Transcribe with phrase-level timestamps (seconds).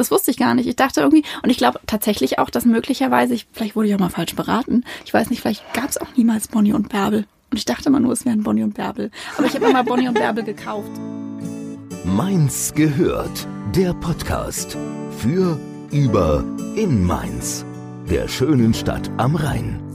[0.00, 0.66] Das wusste ich gar nicht.
[0.66, 3.98] Ich dachte irgendwie, und ich glaube tatsächlich auch, dass möglicherweise, ich, vielleicht wurde ich auch
[3.98, 4.82] mal falsch beraten.
[5.04, 7.26] Ich weiß nicht, vielleicht gab es auch niemals Bonnie und Bärbel.
[7.50, 9.10] Und ich dachte immer nur, es wären Bonnie und Bärbel.
[9.36, 10.90] Aber ich habe immer Bonnie und Bärbel gekauft.
[12.04, 13.46] Mainz gehört.
[13.76, 14.78] Der Podcast
[15.18, 15.60] für,
[15.90, 16.44] über,
[16.76, 17.66] in Mainz.
[18.08, 19.89] Der schönen Stadt am Rhein.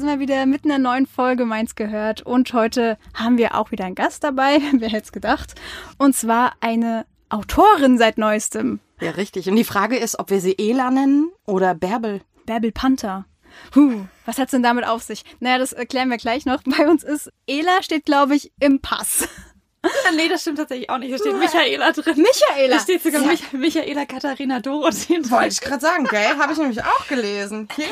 [0.00, 2.22] Sind wir wieder mitten in einer neuen Folge Mainz gehört.
[2.22, 4.58] Und heute haben wir auch wieder einen Gast dabei.
[4.72, 5.54] Wer hätte es gedacht?
[5.98, 8.80] Und zwar eine Autorin seit neuestem.
[9.00, 9.48] Ja, richtig.
[9.48, 12.22] Und die Frage ist, ob wir sie Ela nennen oder Bärbel.
[12.46, 13.26] Bärbel Panther.
[13.74, 15.24] Huh, was hat's denn damit auf sich?
[15.40, 16.62] Naja, das erklären wir gleich noch.
[16.64, 19.28] Bei uns ist Ela steht, glaube ich, im Pass.
[20.16, 21.12] nee, das stimmt tatsächlich auch nicht.
[21.12, 22.16] Da steht Michaela drin.
[22.16, 22.76] Michaela!
[22.76, 25.30] Da steht sogar Mich Michaela Katharina Dorothee drin.
[25.30, 26.36] Wollte ich gerade sagen, gell?
[26.38, 27.68] Habe ich nämlich auch gelesen.
[27.76, 27.86] Hier.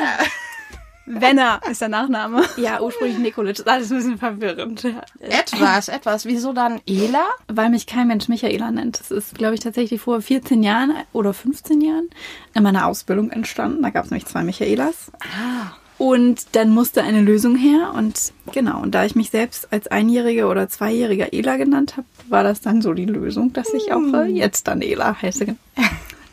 [1.09, 2.43] Wenner ist der Nachname.
[2.57, 3.61] Ja, ursprünglich Nikolitsch.
[3.61, 4.84] Das ist alles ein bisschen verwirrend.
[5.20, 6.27] Etwas, etwas.
[6.27, 7.25] Wieso dann Ela?
[7.47, 9.01] Weil mich kein Mensch Michaela nennt.
[9.01, 12.11] Das ist, glaube ich, tatsächlich vor 14 Jahren oder 15 Jahren
[12.55, 13.83] in meiner Ausbildung entstanden.
[13.83, 15.11] Da gab es nämlich zwei Michaelas.
[15.20, 15.73] Ah.
[15.98, 17.92] Und dann musste eine Lösung her.
[17.97, 22.45] Und genau, und da ich mich selbst als Einjährige oder Zweijähriger Ela genannt habe, war
[22.45, 25.56] das dann so die Lösung, dass ich auch äh, jetzt dann Ela heiße.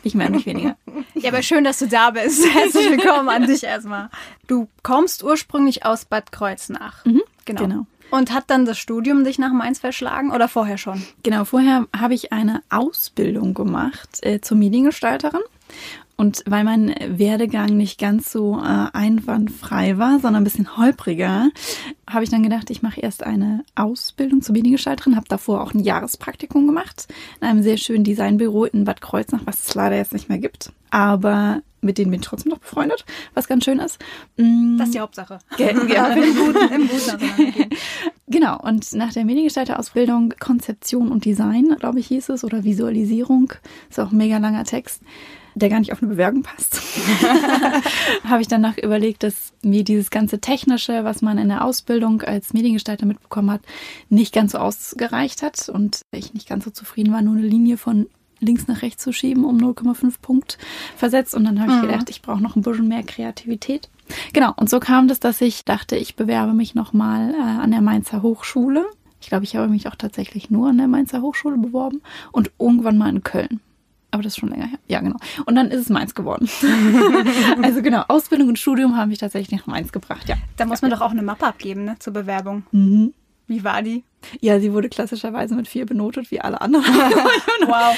[0.06, 0.76] Nicht mehr, nicht weniger.
[1.14, 2.46] Ja, aber schön, dass du da bist.
[2.54, 4.08] Herzlich willkommen an dich erstmal.
[4.46, 7.04] Du kommst ursprünglich aus Bad Kreuznach.
[7.04, 7.62] Mhm, genau.
[7.62, 7.86] genau.
[8.12, 11.02] Und hat dann das Studium dich nach Mainz verschlagen oder vorher schon?
[11.24, 15.40] Genau, vorher habe ich eine Ausbildung gemacht äh, zur Mediengestalterin.
[16.18, 21.50] Und weil mein Werdegang nicht ganz so äh, einwandfrei war, sondern ein bisschen holpriger,
[22.08, 25.80] habe ich dann gedacht, ich mache erst eine Ausbildung zur Mediengestalterin, habe davor auch ein
[25.80, 27.08] Jahrespraktikum gemacht
[27.40, 30.72] in einem sehr schönen Designbüro in Bad Kreuznach, was es leider jetzt nicht mehr gibt.
[30.90, 33.98] Aber mit denen bin ich trotzdem noch befreundet, was ganz schön ist.
[34.38, 35.38] Mm, Das ist die Hauptsache.
[35.58, 37.70] Ge- ja, Im Guten, im Guten.
[38.28, 43.52] Genau, und nach der Mediengestalter-Ausbildung Konzeption und Design, glaube ich, hieß es, oder Visualisierung,
[43.88, 45.00] ist auch ein mega langer Text,
[45.56, 46.80] der gar nicht auf eine Bewerbung passt,
[48.24, 52.52] habe ich danach überlegt, dass mir dieses ganze Technische, was man in der Ausbildung als
[52.52, 53.62] Mediengestalter mitbekommen hat,
[54.10, 57.78] nicht ganz so ausgereicht hat und ich nicht ganz so zufrieden war, nur eine Linie
[57.78, 58.06] von
[58.38, 60.58] links nach rechts zu schieben um 0,5 Punkt
[60.94, 61.34] versetzt.
[61.34, 63.88] Und dann habe ich gedacht, ich brauche noch ein bisschen mehr Kreativität.
[64.34, 67.80] Genau, und so kam das, dass ich dachte, ich bewerbe mich nochmal äh, an der
[67.80, 68.84] Mainzer Hochschule.
[69.22, 72.98] Ich glaube, ich habe mich auch tatsächlich nur an der Mainzer Hochschule beworben und irgendwann
[72.98, 73.60] mal in Köln.
[74.10, 74.78] Aber das ist schon länger her.
[74.88, 75.16] Ja, genau.
[75.44, 76.48] Und dann ist es Mainz geworden.
[77.62, 80.36] also genau, Ausbildung und Studium haben mich tatsächlich nach Mainz gebracht, ja.
[80.56, 82.64] Da muss man doch auch eine Mappe abgeben, ne, zur Bewerbung.
[83.46, 84.04] Wie war die?
[84.40, 86.84] Ja, sie wurde klassischerweise mit vier benotet, wie alle anderen.
[87.66, 87.96] Wow.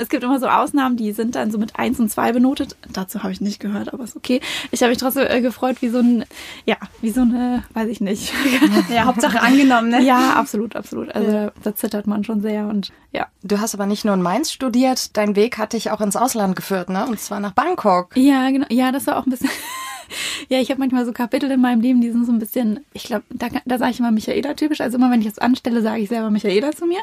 [0.00, 2.76] Es gibt immer so Ausnahmen, die sind dann so mit eins und zwei benotet.
[2.92, 4.40] Dazu habe ich nicht gehört, aber ist okay.
[4.70, 6.24] Ich habe mich trotzdem äh, gefreut, wie so ein,
[6.64, 8.32] ja, wie so eine, weiß ich nicht.
[8.88, 10.02] Ja, Hauptsache angenommen, ne?
[10.02, 11.14] ja, absolut, absolut.
[11.14, 13.26] Also da, da zittert man schon sehr und ja.
[13.42, 16.56] Du hast aber nicht nur in Mainz studiert, dein Weg hat dich auch ins Ausland
[16.56, 17.06] geführt, ne?
[17.06, 18.16] Und zwar nach Bangkok.
[18.16, 18.66] Ja, genau.
[18.70, 19.50] Ja, das war auch ein bisschen.
[20.48, 23.04] ja, ich habe manchmal so Kapitel in meinem Leben, die sind so ein bisschen, ich
[23.04, 24.80] glaube, da, da sage ich immer Michaela typisch.
[24.80, 27.00] Also immer, wenn ich das anstelle, sage ich selber Michaela zu mir.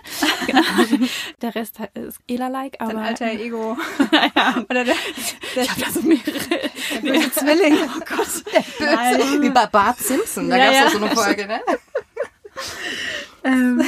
[0.48, 0.62] Genau.
[1.42, 2.94] Der Rest ist Ela-like, aber.
[2.94, 3.78] Dein alter Ego.
[4.36, 4.64] ja.
[4.70, 4.96] Oder der,
[5.56, 6.34] der, Ich habe da so mehrere.
[7.04, 7.76] der böse Zwilling.
[7.84, 8.44] Oh Gott.
[8.80, 9.42] Böse.
[9.42, 10.84] Wie bei Bart Simpson, da Ja, gab's ja.
[10.86, 11.62] doch so eine Folge, ne?
[13.44, 13.82] Ähm,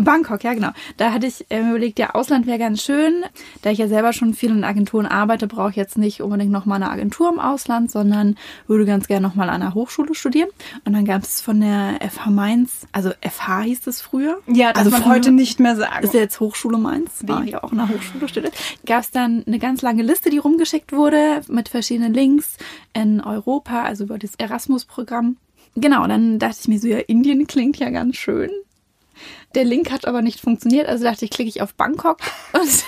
[0.00, 0.70] Bangkok, ja genau.
[0.96, 3.24] Da hatte ich äh, mir überlegt, ja, Ausland wäre ganz schön.
[3.62, 6.82] Da ich ja selber schon viel in Agenturen arbeite, brauche ich jetzt nicht unbedingt nochmal
[6.82, 8.36] eine Agentur im Ausland, sondern
[8.66, 10.48] würde ganz gerne nochmal an einer Hochschule studieren.
[10.84, 14.38] Und dann gab es von der FH Mainz, also FH hieß es früher.
[14.46, 16.04] Ja, darf also man heute nicht mehr sagen.
[16.04, 18.54] Ist ja jetzt Hochschule Mainz, war ich auch in der Hochschule studiert.
[18.84, 22.56] Gab es dann eine ganz lange Liste, die rumgeschickt wurde mit verschiedenen Links
[22.92, 25.36] in Europa, also über das Erasmus-Programm.
[25.76, 28.50] Genau, dann dachte ich mir so, ja, Indien klingt ja ganz schön.
[29.56, 32.18] Der Link hat aber nicht funktioniert, also dachte ich, klicke ich auf Bangkok.
[32.52, 32.84] Und,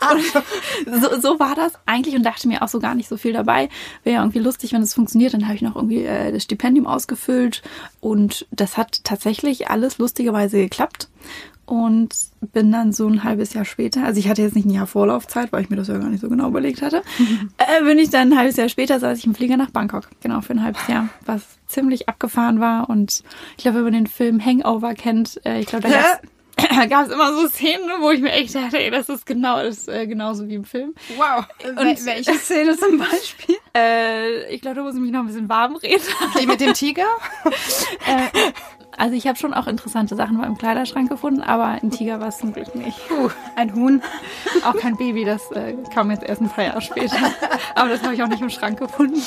[0.00, 3.34] und so, so war das eigentlich und dachte mir auch so gar nicht so viel
[3.34, 3.68] dabei.
[4.02, 5.34] Wäre ja irgendwie lustig, wenn es funktioniert.
[5.34, 7.62] Dann habe ich noch irgendwie äh, das Stipendium ausgefüllt
[8.00, 11.08] und das hat tatsächlich alles lustigerweise geklappt.
[11.66, 14.86] Und bin dann so ein halbes Jahr später, also ich hatte jetzt nicht ein Jahr
[14.86, 17.02] Vorlaufzeit, weil ich mir das ja gar nicht so genau überlegt hatte,
[17.58, 20.40] äh, bin ich dann ein halbes Jahr später, saß ich im Flieger nach Bangkok, genau
[20.40, 22.88] für ein halbes Jahr, was ziemlich abgefahren war.
[22.88, 23.22] Und
[23.58, 25.87] ich glaube, wenn man den Film Hangover kennt, äh, ich glaube,
[26.88, 29.86] gab es immer so Szenen, wo ich mir echt dachte, ey, das ist genau das
[29.88, 30.94] äh, genauso wie im Film.
[31.16, 31.44] Wow.
[31.62, 33.56] Wel- welche Szene zum Beispiel?
[33.76, 36.02] Äh, ich glaube, da muss ich mich noch ein bisschen warm reden.
[36.40, 37.06] Die mit dem Tiger?
[37.44, 38.50] äh,
[38.96, 42.38] also ich habe schon auch interessante Sachen beim Kleiderschrank gefunden, aber ein Tiger war es
[42.38, 42.98] zum Glück nicht.
[43.06, 44.02] Puh, ein Huhn.
[44.64, 47.16] Auch kein Baby, das äh, kam jetzt erst ein paar Jahre später.
[47.76, 49.22] Aber das habe ich auch nicht im Schrank gefunden.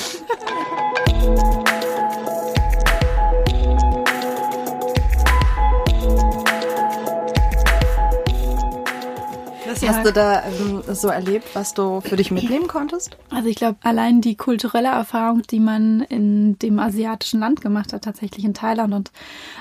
[9.92, 13.16] Hast du da ähm, so erlebt, was du für dich mitnehmen konntest?
[13.30, 18.02] Also ich glaube, allein die kulturelle Erfahrung, die man in dem asiatischen Land gemacht hat,
[18.04, 18.94] tatsächlich in Thailand.
[18.94, 19.12] Und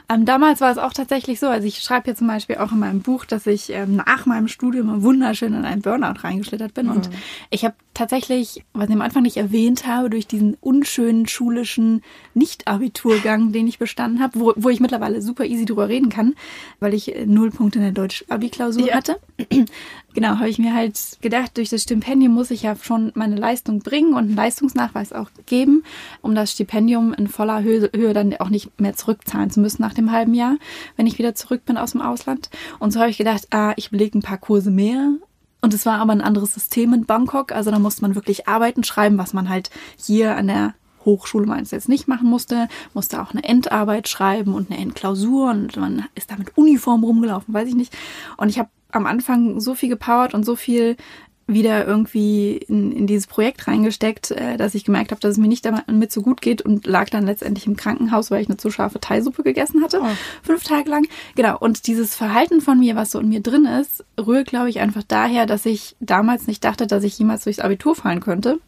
[0.10, 2.80] ähm, damals war es auch tatsächlich so, also ich schreibe hier zum Beispiel auch in
[2.80, 6.88] meinem Buch, dass ich ähm, nach meinem Studium wunderschön in einen Burnout reingeschlittert bin.
[6.88, 6.92] Mhm.
[6.92, 7.10] Und
[7.50, 12.02] ich habe tatsächlich, was ich am Anfang nicht erwähnt habe, durch diesen unschönen schulischen
[12.34, 16.36] Nicht-Abiturgang, den ich bestanden habe, wo, wo ich mittlerweile super easy drüber reden kann,
[16.80, 18.96] weil ich null Punkte in der Deutsch-Abi-Klausur ja.
[18.96, 19.20] hatte.
[20.14, 23.80] Genau, habe ich mir halt gedacht, durch das Stipendium muss ich ja schon meine Leistung
[23.80, 25.84] bringen und einen Leistungsnachweis auch geben,
[26.22, 29.94] um das Stipendium in voller Höhe, Höhe dann auch nicht mehr zurückzahlen zu müssen nach
[29.94, 30.58] dem halben Jahr,
[30.98, 32.50] wenn ich wieder zurück bin aus dem Ausland.
[32.80, 35.14] Und so habe ich gedacht, ah, ich belege ein paar Kurse mehr
[35.62, 37.52] und es war aber ein anderes System in Bangkok.
[37.52, 40.74] Also da musste man wirklich Arbeiten schreiben, was man halt hier an der
[41.06, 45.76] Hochschule meines jetzt nicht machen musste, musste auch eine Endarbeit schreiben und eine Endklausur und
[45.78, 47.96] man ist da mit Uniform rumgelaufen, weiß ich nicht.
[48.38, 50.98] Und ich habe am Anfang so viel gepowert und so viel
[51.54, 55.48] wieder irgendwie in, in dieses Projekt reingesteckt, äh, dass ich gemerkt habe, dass es mir
[55.48, 58.72] nicht damit so gut geht und lag dann letztendlich im Krankenhaus, weil ich eine zu
[58.72, 60.08] scharfe Thaisuppe gegessen hatte, oh.
[60.44, 61.08] fünf Tage lang.
[61.36, 64.80] Genau, und dieses Verhalten von mir, was so in mir drin ist, rührt, glaube ich,
[64.80, 68.60] einfach daher, dass ich damals nicht dachte, dass ich jemals durchs Abitur fallen könnte.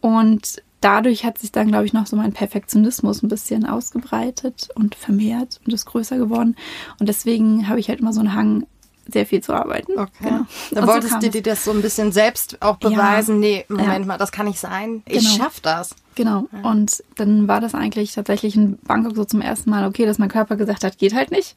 [0.00, 4.94] Und dadurch hat sich dann, glaube ich, noch so mein Perfektionismus ein bisschen ausgebreitet und
[4.94, 6.56] vermehrt und ist größer geworden.
[7.00, 8.66] Und deswegen habe ich halt immer so einen Hang,
[9.08, 9.98] sehr viel zu arbeiten.
[9.98, 10.10] Okay.
[10.20, 10.46] Genau.
[10.70, 13.42] Da wolltest so du dir das so ein bisschen selbst auch beweisen.
[13.42, 13.48] Ja.
[13.48, 14.04] Nee, Moment ja.
[14.04, 15.02] mal, das kann nicht sein.
[15.06, 15.44] Ich genau.
[15.44, 15.94] schaff das.
[16.14, 16.46] Genau.
[16.52, 16.70] Ja.
[16.70, 20.28] Und dann war das eigentlich tatsächlich in Bangkok so zum ersten Mal okay, dass mein
[20.28, 21.56] Körper gesagt hat, geht halt nicht.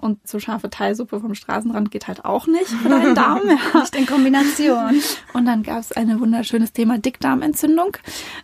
[0.00, 3.40] Und so scharfe Teilsuppe vom Straßenrand geht halt auch nicht für deinen Darm.
[3.46, 3.80] Ja.
[3.80, 5.00] Nicht in Kombination.
[5.32, 7.96] Und dann gab es ein wunderschönes Thema Dickdarmentzündung.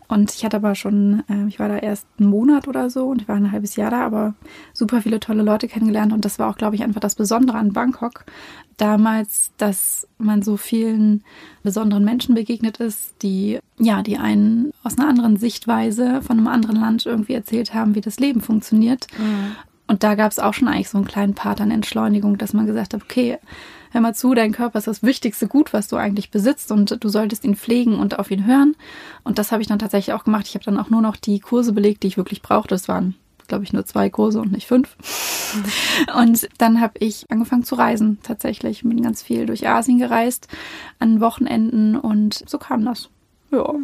[0.08, 3.23] Und ich hatte aber schon, äh, ich war da erst einen Monat oder so und
[3.23, 4.35] ich war ein halbes Jahr da, aber
[4.73, 6.12] super viele tolle Leute kennengelernt.
[6.12, 8.25] Und das war auch, glaube ich, einfach das Besondere an Bangkok
[8.81, 11.23] damals, dass man so vielen
[11.62, 16.76] besonderen Menschen begegnet ist, die, ja, die einen aus einer anderen Sichtweise von einem anderen
[16.76, 19.06] Land irgendwie erzählt haben, wie das Leben funktioniert.
[19.19, 19.56] Mhm.
[19.90, 22.64] Und da gab es auch schon eigentlich so einen kleinen Part an Entschleunigung, dass man
[22.64, 23.38] gesagt hat, okay,
[23.90, 27.08] hör mal zu, dein Körper ist das wichtigste Gut, was du eigentlich besitzt und du
[27.08, 28.76] solltest ihn pflegen und auf ihn hören.
[29.25, 30.46] Und das habe ich dann tatsächlich auch gemacht.
[30.46, 32.69] Ich habe dann auch nur noch die Kurse belegt, die ich wirklich brauchte.
[32.69, 33.16] Das waren,
[33.48, 34.96] glaube ich, nur zwei Kurse und nicht fünf.
[36.16, 38.82] Und dann habe ich angefangen zu reisen, tatsächlich.
[38.84, 40.46] Bin ganz viel durch Asien gereist,
[41.00, 43.08] an Wochenenden und so kam das.
[43.50, 43.75] Ja.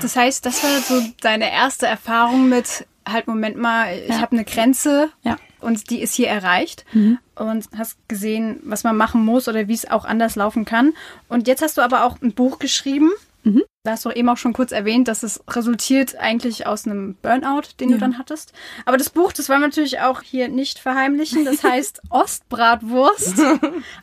[0.00, 4.20] Das heißt, das war so deine erste Erfahrung mit, halt, Moment mal, ich ja.
[4.20, 5.36] habe eine Grenze ja.
[5.60, 6.84] und die ist hier erreicht.
[6.92, 7.18] Mhm.
[7.34, 10.92] Und hast gesehen, was man machen muss oder wie es auch anders laufen kann.
[11.28, 13.10] Und jetzt hast du aber auch ein Buch geschrieben.
[13.42, 13.62] Mhm.
[13.82, 17.62] Da hast du eben auch schon kurz erwähnt, dass es resultiert eigentlich aus einem Burnout,
[17.80, 17.94] den ja.
[17.94, 18.52] du dann hattest.
[18.84, 21.46] Aber das Buch, das wollen wir natürlich auch hier nicht verheimlichen.
[21.46, 23.40] Das heißt Ostbratwurst.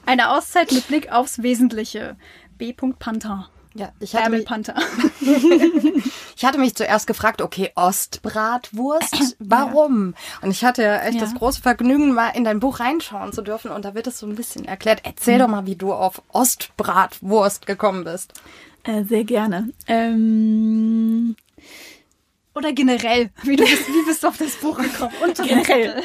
[0.05, 2.15] Eine Auszeit mit Blick aufs Wesentliche.
[2.57, 2.73] B.
[2.73, 3.51] Panther.
[3.77, 4.47] Ja, ich hatte, mich,
[6.35, 10.15] ich hatte mich zuerst gefragt, okay, Ostbratwurst, warum?
[10.15, 10.39] Ja.
[10.41, 11.21] Und ich hatte ja echt ja.
[11.21, 14.25] das große Vergnügen, mal in dein Buch reinschauen zu dürfen und da wird es so
[14.25, 15.01] ein bisschen erklärt.
[15.03, 15.39] Erzähl mhm.
[15.41, 18.33] doch mal, wie du auf Ostbratwurst gekommen bist.
[18.83, 19.69] Äh, sehr gerne.
[19.87, 21.35] Ähm
[22.55, 25.13] oder generell, wie, du bist, wie bist du auf das Buch gekommen?
[25.23, 26.01] Und generell.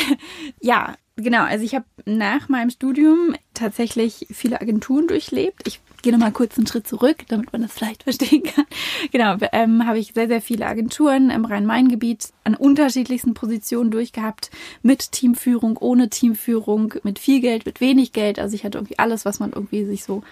[0.60, 1.44] ja, genau.
[1.44, 5.62] Also ich habe nach meinem Studium tatsächlich viele Agenturen durchlebt.
[5.68, 8.66] Ich gehe nochmal kurz einen Schritt zurück, damit man das vielleicht verstehen kann.
[9.10, 14.50] Genau, ähm, habe ich sehr, sehr viele Agenturen im Rhein-Main-Gebiet an unterschiedlichsten Positionen durchgehabt.
[14.82, 18.38] Mit Teamführung, ohne Teamführung, mit viel Geld, mit wenig Geld.
[18.38, 20.22] Also ich hatte irgendwie alles, was man irgendwie sich so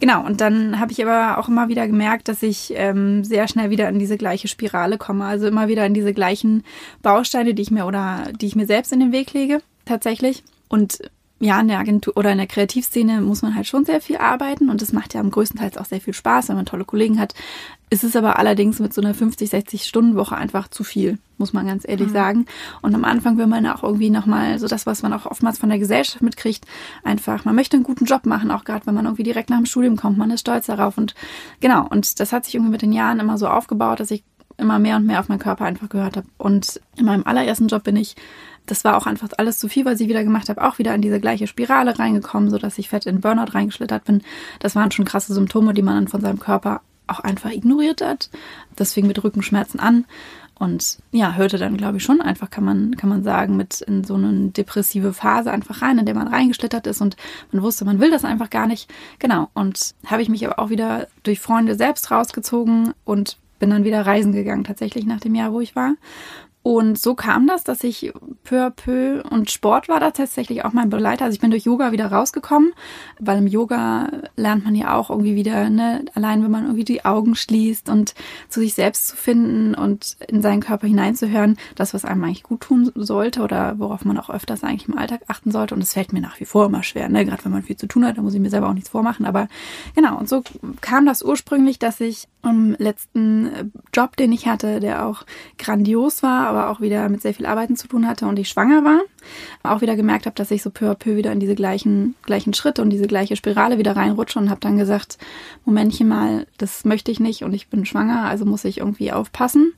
[0.00, 3.70] Genau, und dann habe ich aber auch immer wieder gemerkt, dass ich ähm, sehr schnell
[3.70, 5.24] wieder in diese gleiche Spirale komme.
[5.24, 6.62] Also immer wieder in diese gleichen
[7.02, 10.44] Bausteine, die ich mir oder die ich mir selbst in den Weg lege, tatsächlich.
[10.68, 11.00] Und
[11.40, 14.70] ja, in der Agentur oder in der Kreativszene muss man halt schon sehr viel arbeiten
[14.70, 17.20] und das macht ja am größten Teil auch sehr viel Spaß, wenn man tolle Kollegen
[17.20, 17.34] hat.
[17.90, 21.52] Es ist aber allerdings mit so einer 50, 60 Stunden Woche einfach zu viel, muss
[21.52, 22.12] man ganz ehrlich mhm.
[22.12, 22.46] sagen.
[22.82, 25.68] Und am Anfang will man auch irgendwie nochmal so das, was man auch oftmals von
[25.68, 26.66] der Gesellschaft mitkriegt,
[27.04, 29.66] einfach, man möchte einen guten Job machen, auch gerade wenn man irgendwie direkt nach dem
[29.66, 31.14] Studium kommt, man ist stolz darauf und
[31.60, 31.86] genau.
[31.88, 34.24] Und das hat sich irgendwie mit den Jahren immer so aufgebaut, dass ich
[34.58, 36.26] immer mehr und mehr auf meinen Körper einfach gehört habe.
[36.36, 38.16] Und in meinem allerersten Job bin ich
[38.68, 41.02] das war auch einfach alles zu viel, was ich wieder gemacht habe, auch wieder in
[41.02, 44.22] diese gleiche Spirale reingekommen, so dass ich fett in Burnout reingeschlittert bin.
[44.60, 48.30] Das waren schon krasse Symptome, die man dann von seinem Körper auch einfach ignoriert hat.
[48.76, 50.04] Das fing mit Rückenschmerzen an
[50.58, 54.02] und ja, hörte dann, glaube ich, schon einfach, kann man, kann man sagen, mit in
[54.02, 57.16] so eine depressive Phase einfach rein, in der man reingeschlittert ist und
[57.52, 58.90] man wusste, man will das einfach gar nicht.
[59.20, 59.48] Genau.
[59.54, 64.04] Und habe ich mich aber auch wieder durch Freunde selbst rausgezogen und bin dann wieder
[64.04, 65.94] reisen gegangen, tatsächlich nach dem Jahr, wo ich war.
[66.62, 68.12] Und so kam das, dass ich
[68.44, 71.24] peu à peu und Sport war da tatsächlich auch mein Begleiter.
[71.24, 72.72] Also ich bin durch Yoga wieder rausgekommen,
[73.18, 77.04] weil im Yoga lernt man ja auch irgendwie wieder, ne, allein wenn man irgendwie die
[77.04, 78.14] Augen schließt und
[78.48, 82.60] zu sich selbst zu finden und in seinen Körper hineinzuhören, das, was einem eigentlich gut
[82.60, 85.74] tun sollte oder worauf man auch öfters eigentlich im Alltag achten sollte.
[85.74, 87.86] Und es fällt mir nach wie vor immer schwer, ne, gerade wenn man viel zu
[87.86, 89.26] tun hat, da muss ich mir selber auch nichts vormachen.
[89.26, 89.48] Aber
[89.94, 90.42] genau, und so
[90.80, 95.24] kam das ursprünglich, dass ich im letzten Job, den ich hatte, der auch
[95.58, 98.84] grandios war, aber auch wieder mit sehr viel Arbeiten zu tun hatte und ich schwanger
[98.84, 99.00] war,
[99.62, 102.54] auch wieder gemerkt habe, dass ich so peu à peu wieder in diese gleichen, gleichen
[102.54, 105.18] Schritte und diese gleiche Spirale wieder reinrutsche und habe dann gesagt,
[105.64, 109.72] Momentchen mal, das möchte ich nicht und ich bin schwanger, also muss ich irgendwie aufpassen,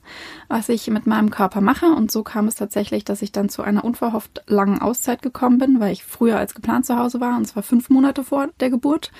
[0.47, 1.87] was ich mit meinem Körper mache.
[1.87, 5.79] Und so kam es tatsächlich, dass ich dann zu einer unverhofft langen Auszeit gekommen bin,
[5.79, 9.11] weil ich früher als geplant zu Hause war und zwar fünf Monate vor der Geburt.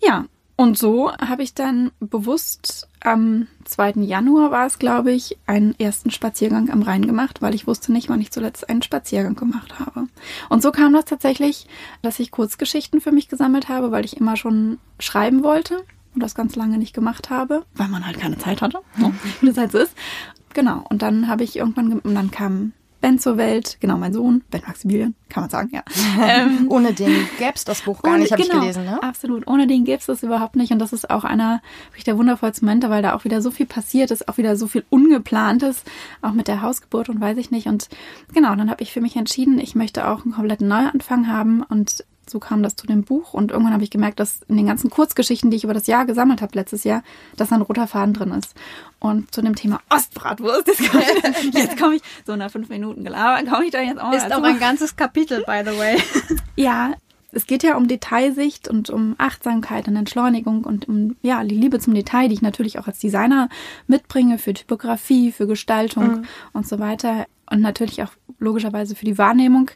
[0.00, 0.26] Ja,
[0.56, 3.94] und so habe ich dann bewusst am 2.
[4.02, 8.08] Januar war es, glaube ich, einen ersten Spaziergang am Rhein gemacht, weil ich wusste nicht,
[8.08, 10.08] wann ich zuletzt einen Spaziergang gemacht habe.
[10.48, 11.66] Und so kam das tatsächlich,
[12.02, 16.34] dass ich Kurzgeschichten für mich gesammelt habe, weil ich immer schon schreiben wollte und das
[16.34, 19.12] ganz lange nicht gemacht habe, weil man halt keine Zeit hatte, ne?
[19.40, 19.94] wie das halt so ist.
[20.54, 20.84] Genau.
[20.88, 24.62] Und dann habe ich irgendwann, und dann kam Ben zur Welt, genau mein Sohn, Ben
[24.66, 25.82] Maximilian, kann man sagen, ja.
[26.20, 28.84] Ähm, ohne den gäbe es das Buch gar ohne, nicht, habe genau, ich gelesen.
[28.84, 29.02] Ne?
[29.02, 30.72] Absolut, ohne den gäbe es das überhaupt nicht.
[30.72, 31.62] Und das ist auch einer
[32.06, 34.84] der wundervollsten Momente, weil da auch wieder so viel passiert ist, auch wieder so viel
[34.90, 35.84] Ungeplantes,
[36.22, 37.66] auch mit der Hausgeburt und weiß ich nicht.
[37.66, 37.88] Und
[38.34, 42.04] genau, dann habe ich für mich entschieden, ich möchte auch einen kompletten Neuanfang haben und
[42.30, 44.90] so kam das zu dem Buch und irgendwann habe ich gemerkt, dass in den ganzen
[44.90, 47.02] Kurzgeschichten, die ich über das Jahr gesammelt habe letztes Jahr,
[47.36, 48.54] dass ein roter Faden drin ist.
[48.98, 53.04] Und zu dem Thema Ostbratwurst, jetzt komme ich, jetzt komme ich so nach fünf Minuten
[53.04, 55.98] gelabert, komme ich da jetzt auch mal Ist auch ein ganzes Kapitel, by the way.
[56.56, 56.94] Ja,
[57.32, 61.78] es geht ja um Detailsicht und um Achtsamkeit und Entschleunigung und um ja die Liebe
[61.78, 63.48] zum Detail, die ich natürlich auch als Designer
[63.86, 66.24] mitbringe für Typografie, für Gestaltung mhm.
[66.52, 69.70] und so weiter und natürlich auch logischerweise für die Wahrnehmung.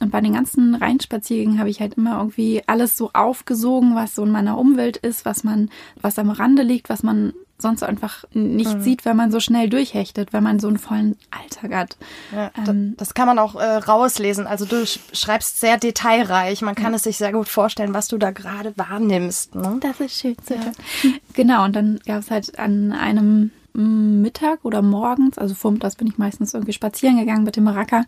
[0.00, 4.24] Und bei den ganzen Rheinspaziergängen habe ich halt immer irgendwie alles so aufgesogen, was so
[4.24, 8.74] in meiner Umwelt ist, was man, was am Rande liegt, was man sonst einfach nicht
[8.74, 8.82] mhm.
[8.82, 11.96] sieht, wenn man so schnell durchhechtet, wenn man so einen vollen Alltag hat.
[12.32, 14.46] Ja, ähm, das kann man auch äh, rauslesen.
[14.46, 16.62] Also du schreibst sehr detailreich.
[16.62, 16.96] Man kann ja.
[16.96, 19.54] es sich sehr gut vorstellen, was du da gerade wahrnimmst.
[19.54, 19.78] Ne?
[19.80, 20.74] Das ist schön zu hören.
[21.34, 26.18] Genau, und dann gab es halt an einem Mittag oder morgens, also vormittags bin ich
[26.18, 28.04] meistens irgendwie spazieren gegangen mit dem Maracker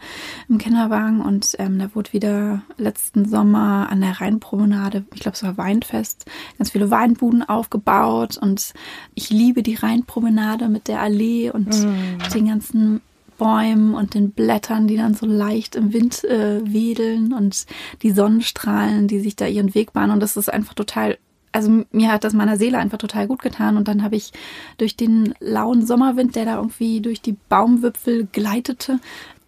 [0.49, 5.43] im Kinderwagen und ähm, da wurde wieder letzten Sommer an der Rheinpromenade, ich glaube es
[5.43, 6.27] war Weinfest,
[6.59, 8.73] ganz viele Weinbuden aufgebaut und
[9.15, 12.33] ich liebe die Rheinpromenade mit der Allee und mm.
[12.35, 13.01] den ganzen
[13.39, 17.65] Bäumen und den Blättern, die dann so leicht im Wind äh, wedeln und
[18.03, 21.17] die Sonnenstrahlen, die sich da ihren Weg bahnen und das ist einfach total
[21.53, 23.77] also mir hat das meiner Seele einfach total gut getan.
[23.77, 24.33] Und dann habe ich
[24.79, 29.01] durch den lauen Sommerwind, der da irgendwie durch die Baumwipfel gleitete,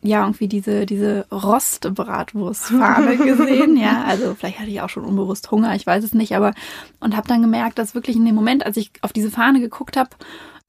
[0.05, 3.77] ja, irgendwie diese, diese Rostbratwurstfahne gesehen.
[3.77, 6.55] ja, also vielleicht hatte ich auch schon unbewusst Hunger, ich weiß es nicht, aber
[6.99, 9.97] und habe dann gemerkt, dass wirklich in dem Moment, als ich auf diese Fahne geguckt
[9.97, 10.11] habe,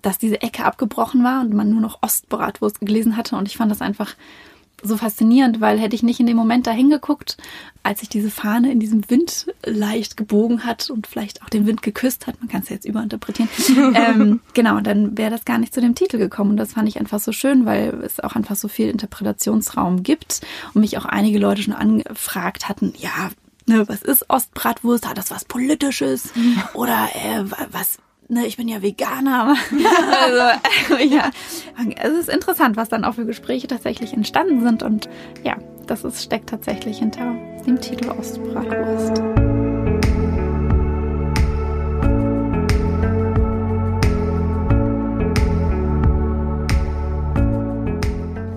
[0.04, 3.36] dass diese Ecke abgebrochen war und man nur noch Ostbratwurst gelesen hatte.
[3.36, 4.16] Und ich fand das einfach
[4.84, 7.38] so faszinierend, weil hätte ich nicht in dem Moment da hingeguckt,
[7.82, 11.82] als sich diese Fahne in diesem Wind leicht gebogen hat und vielleicht auch den Wind
[11.82, 13.50] geküsst hat, man kann es jetzt überinterpretieren,
[13.96, 16.52] ähm, genau, dann wäre das gar nicht zu dem Titel gekommen.
[16.52, 20.42] Und das fand ich einfach so schön, weil es auch einfach so viel Interpretationsraum gibt
[20.74, 23.32] und mich auch einige Leute schon angefragt hatten, ja,
[23.66, 25.08] ne, was ist Ostbratwurst?
[25.08, 26.32] Hat das was Politisches?
[26.74, 27.98] Oder äh, was,
[28.34, 29.56] ne, ich bin ja Veganer.
[30.24, 31.30] also, ja,
[32.02, 34.84] es ist interessant, was dann auch für Gespräche tatsächlich entstanden sind.
[34.84, 35.10] Und
[35.44, 37.36] ja, das ist, steckt tatsächlich hinter
[37.66, 39.53] dem Titel Ostbratwurst.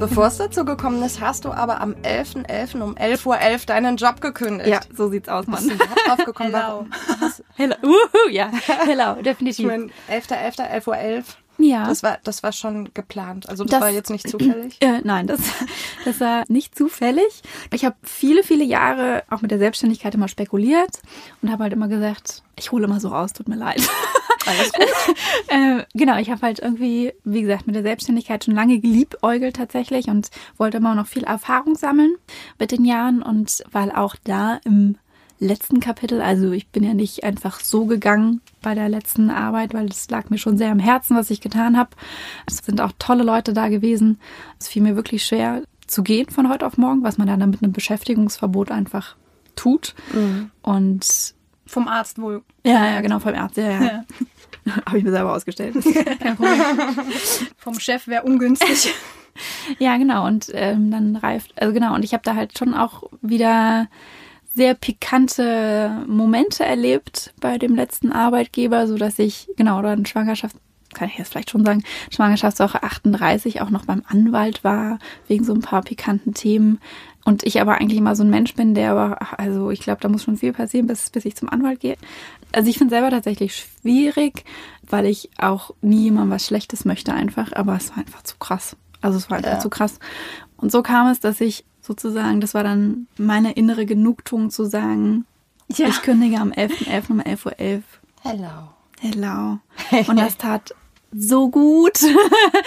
[0.09, 2.47] Bevor es dazu gekommen ist, hast du aber am 11.11.
[2.47, 2.81] .11.
[2.81, 4.69] um 11.11 Uhr .11 deinen Job gekündigt.
[4.69, 5.67] Ja, so sieht's aus, Mann.
[5.67, 6.55] Bist du drauf gekommen?
[6.55, 6.87] Hello.
[7.57, 7.75] Hello.
[7.83, 8.53] Uhu, ja,
[8.85, 9.59] hello, definitiv.
[9.59, 10.95] Ich meine, 11.11., 11.11 Uhr.
[10.95, 11.25] .11.
[11.59, 11.87] Ja.
[11.89, 13.49] Das war, das war schon geplant.
[13.49, 14.81] Also das, das war jetzt nicht zufällig.
[14.81, 15.41] Äh, nein, das,
[16.05, 17.43] das war nicht zufällig.
[17.73, 21.01] Ich habe viele, viele Jahre auch mit der Selbstständigkeit immer spekuliert
[21.43, 23.83] und habe halt immer gesagt, ich hole immer so raus, tut mir leid.
[24.47, 25.17] Alles gut.
[25.49, 30.09] äh, genau, ich habe halt irgendwie, wie gesagt, mit der Selbstständigkeit schon lange geliebäugelt tatsächlich
[30.09, 32.15] und wollte immer noch viel Erfahrung sammeln
[32.59, 34.97] mit den Jahren und weil auch da im
[35.39, 36.23] letzten Kapitel.
[36.23, 40.31] Also ich bin ja nicht einfach so gegangen bei der letzten Arbeit, weil es lag
[40.31, 41.91] mir schon sehr am Herzen, was ich getan habe.
[42.47, 44.19] Es sind auch tolle Leute da gewesen.
[44.59, 47.63] Es fiel mir wirklich schwer zu gehen von heute auf morgen, was man dann mit
[47.63, 49.17] einem Beschäftigungsverbot einfach
[49.55, 49.95] tut.
[50.13, 50.51] Mhm.
[50.63, 51.35] Und
[51.67, 52.43] vom Arzt wohl.
[52.65, 53.83] Ja, ja, genau, vom Arzt, ja, ja.
[53.83, 54.05] ja.
[54.87, 55.77] Habe ich mir selber ausgestellt.
[56.21, 56.61] Kein Problem.
[57.57, 58.93] vom Chef wäre ungünstig.
[59.79, 60.27] ja, genau.
[60.27, 63.89] Und ähm, dann reift, also genau, und ich habe da halt schon auch wieder
[64.55, 70.57] sehr pikante Momente erlebt bei dem letzten Arbeitgeber, so dass ich, genau, oder in Schwangerschaft,
[70.97, 74.99] kann ich jetzt vielleicht schon sagen, Schwangerschaftswoche 38 auch noch beim Anwalt war,
[75.29, 76.81] wegen so ein paar pikanten Themen.
[77.25, 80.09] Und ich aber eigentlich immer so ein Mensch bin, der aber, also ich glaube, da
[80.09, 81.97] muss schon viel passieren, bis, bis ich zum Anwalt gehe.
[82.53, 84.45] Also ich finde selber tatsächlich schwierig,
[84.89, 88.77] weil ich auch nie jemandem was Schlechtes möchte einfach, aber es war einfach zu krass.
[89.01, 89.59] Also es war einfach ja.
[89.59, 89.99] zu krass.
[90.57, 95.27] Und so kam es, dass ich sozusagen, das war dann meine innere Genugtuung zu sagen,
[95.69, 95.89] ja.
[95.89, 96.87] ich kündige am 11.11.
[96.87, 97.11] .11.
[97.11, 97.83] um 11.11 Uhr.
[98.23, 98.69] Hello.
[99.01, 99.59] Hello.
[100.09, 100.75] Und das tat
[101.13, 102.01] so gut.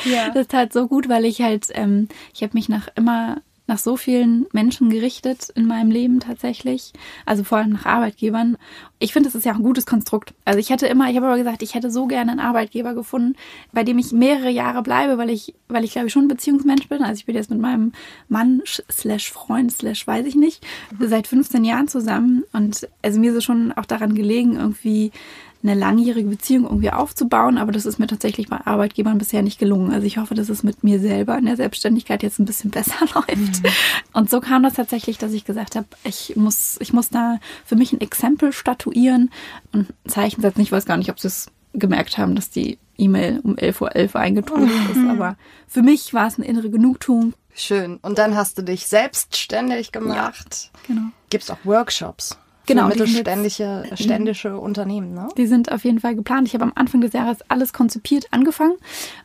[0.05, 0.29] Ja.
[0.34, 3.96] Das tat so gut, weil ich halt, ähm, ich habe mich nach immer nach so
[3.96, 6.91] vielen Menschen gerichtet in meinem Leben tatsächlich.
[7.25, 8.58] Also vor allem nach Arbeitgebern.
[8.98, 10.34] Ich finde, das ist ja auch ein gutes Konstrukt.
[10.43, 13.36] Also ich hätte immer, ich habe aber gesagt, ich hätte so gerne einen Arbeitgeber gefunden,
[13.72, 16.89] bei dem ich mehrere Jahre bleibe, weil ich, weil ich glaube ich schon ein Beziehungsmensch
[16.89, 17.03] bin.
[17.03, 17.93] Also ich bin jetzt mit meinem
[18.27, 20.65] Mann slash Freund slash weiß ich nicht,
[21.00, 22.43] seit 15 Jahren zusammen.
[22.51, 25.12] Und also mir ist es schon auch daran gelegen, irgendwie
[25.62, 29.92] eine langjährige Beziehung irgendwie aufzubauen, aber das ist mir tatsächlich bei Arbeitgebern bisher nicht gelungen.
[29.92, 33.06] Also ich hoffe, dass es mit mir selber in der Selbstständigkeit jetzt ein bisschen besser
[33.13, 33.63] läuft.
[33.63, 33.70] Mhm.
[34.13, 37.75] Und so kam das tatsächlich, dass ich gesagt habe, ich muss, ich muss da für
[37.75, 39.32] mich ein Exempel statuieren
[39.74, 40.62] und ein Zeichen setzen.
[40.62, 43.82] Ich weiß gar nicht, ob sie es gemerkt haben, dass die E-Mail um 11.11
[44.16, 44.92] Uhr eingetrudelt mhm.
[44.92, 45.38] ist, aber
[45.68, 47.34] für mich war es eine innere Genugtuung.
[47.54, 47.98] Schön.
[47.98, 50.72] Und dann hast du dich selbstständig gemacht.
[50.74, 51.08] Ja, genau.
[51.30, 52.38] Gibt es auch Workshops?
[52.70, 55.14] Genau, mittelständische jetzt, ständische Unternehmen.
[55.14, 55.28] Ne?
[55.38, 56.48] Die sind auf jeden Fall geplant.
[56.48, 58.76] Ich habe am Anfang des Jahres alles konzipiert angefangen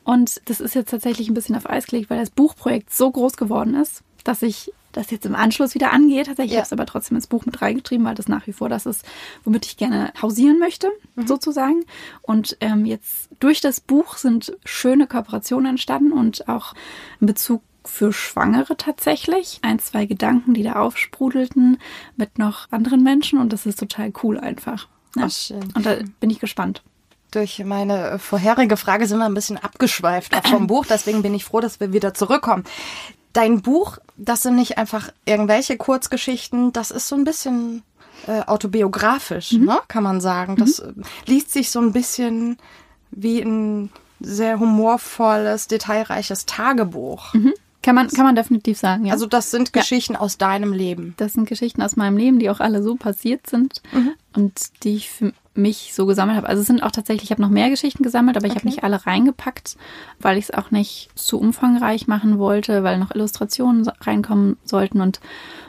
[0.05, 3.37] und das ist jetzt tatsächlich ein bisschen auf Eis gelegt, weil das Buchprojekt so groß
[3.37, 6.25] geworden ist, dass ich das jetzt im Anschluss wieder angehe.
[6.25, 6.59] Tatsächlich ja.
[6.59, 8.87] habe ich es aber trotzdem ins Buch mit reingetrieben, weil das nach wie vor das
[8.87, 9.05] ist,
[9.45, 11.27] womit ich gerne hausieren möchte, mhm.
[11.27, 11.85] sozusagen.
[12.23, 16.75] Und ähm, jetzt durch das Buch sind schöne Kooperationen entstanden und auch
[17.21, 19.59] in Bezug für Schwangere tatsächlich.
[19.63, 21.79] Ein, zwei Gedanken, die da aufsprudelten
[22.17, 24.89] mit noch anderen Menschen und das ist total cool einfach.
[25.15, 25.25] Ne?
[25.27, 25.73] Ach, schön.
[25.75, 26.83] Und da bin ich gespannt.
[27.31, 31.61] Durch meine vorherige Frage sind wir ein bisschen abgeschweift vom Buch, deswegen bin ich froh,
[31.61, 32.65] dass wir wieder zurückkommen.
[33.33, 37.83] Dein Buch, das sind nicht einfach irgendwelche Kurzgeschichten, das ist so ein bisschen
[38.29, 39.65] äh, autobiografisch, mhm.
[39.67, 40.57] ne, kann man sagen.
[40.57, 41.03] Das mhm.
[41.27, 42.57] liest sich so ein bisschen
[43.11, 47.35] wie ein sehr humorvolles, detailreiches Tagebuch.
[47.35, 47.53] Mhm.
[47.85, 49.13] Kann man, kann man definitiv sagen, ja.
[49.13, 50.21] Also das sind Geschichten ja.
[50.21, 51.13] aus deinem Leben.
[51.19, 54.13] Das sind Geschichten aus meinem Leben, die auch alle so passiert sind mhm.
[54.33, 56.49] und die ich für mich so gesammelt habe.
[56.49, 58.61] Also es sind auch tatsächlich, ich habe noch mehr Geschichten gesammelt, aber ich okay.
[58.61, 59.77] habe nicht alle reingepackt,
[60.19, 65.21] weil ich es auch nicht zu umfangreich machen wollte, weil noch Illustrationen reinkommen sollten und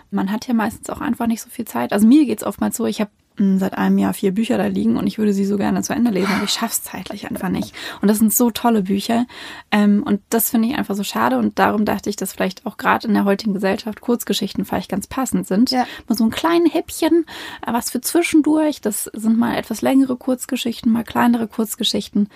[0.09, 1.91] man hat ja meistens auch einfach nicht so viel Zeit.
[1.91, 4.97] Also mir geht es oftmals so, ich habe seit einem Jahr vier Bücher da liegen
[4.97, 7.73] und ich würde sie so gerne zu Ende lesen, aber ich schaff's zeitlich einfach nicht.
[8.01, 9.25] Und das sind so tolle Bücher.
[9.71, 11.37] Ähm, und das finde ich einfach so schade.
[11.37, 15.07] Und darum dachte ich, dass vielleicht auch gerade in der heutigen Gesellschaft Kurzgeschichten vielleicht ganz
[15.07, 15.71] passend sind.
[15.71, 15.85] Ja.
[16.07, 17.25] Mal so ein kleines Häppchen,
[17.65, 18.81] äh, was für zwischendurch.
[18.81, 22.29] Das sind mal etwas längere Kurzgeschichten, mal kleinere Kurzgeschichten.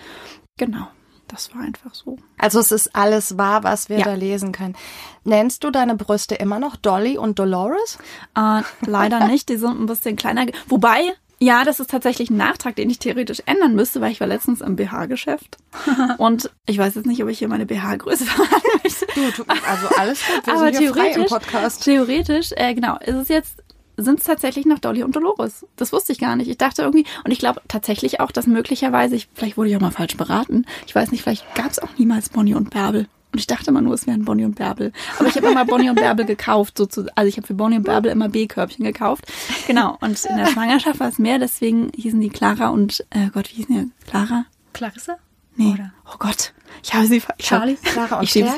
[0.56, 0.88] Genau.
[1.30, 2.16] Das war einfach so.
[2.38, 4.04] Also es ist alles wahr, was wir ja.
[4.04, 4.74] da lesen können.
[5.22, 7.98] Nennst du deine Brüste immer noch Dolly und Dolores?
[8.36, 10.46] Äh, leider nicht, die sind ein bisschen kleiner.
[10.66, 14.26] Wobei, ja, das ist tatsächlich ein Nachtrag, den ich theoretisch ändern müsste, weil ich war
[14.26, 15.58] letztens im BH-Geschäft.
[16.18, 19.06] und ich weiß jetzt nicht, ob ich hier meine BH-Größe verraten möchte.
[19.14, 21.84] Du, du, also alles gut, wir Aber sind theoretisch, frei im Podcast.
[21.84, 23.62] Theoretisch, äh, genau, ist es jetzt
[24.02, 25.66] sind es tatsächlich noch Dolly und Dolores.
[25.76, 26.48] Das wusste ich gar nicht.
[26.48, 29.80] Ich dachte irgendwie, und ich glaube tatsächlich auch, dass möglicherweise, ich, vielleicht wurde ich auch
[29.80, 30.66] mal falsch beraten.
[30.86, 33.08] Ich weiß nicht, vielleicht gab es auch niemals Bonnie und Bärbel.
[33.32, 34.92] Und ich dachte immer nur, es wären Bonnie und Bärbel.
[35.18, 36.76] Aber ich habe immer Bonnie und Bärbel gekauft.
[36.76, 37.12] Sozusagen.
[37.14, 39.26] Also ich habe für Bonnie und Bärbel immer B-Körbchen gekauft.
[39.68, 39.96] Genau.
[40.00, 41.38] Und in der Schwangerschaft war es mehr.
[41.38, 44.08] Deswegen hießen die Clara und, äh Gott, wie hießen die?
[44.10, 44.46] Clara?
[44.72, 45.16] Clarissa?
[45.54, 45.72] Nee.
[45.74, 45.92] Oder?
[46.06, 46.52] Oh Gott.
[46.82, 47.22] Ich habe sie...
[47.38, 48.52] Ich Charlie, hab, Clara und ich schiebe,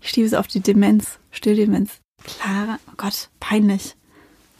[0.00, 1.20] ich schiebe es auf die Demenz.
[1.30, 2.00] Stilldemenz.
[2.24, 2.78] Clara.
[2.88, 3.28] Oh Gott.
[3.38, 3.94] Peinlich.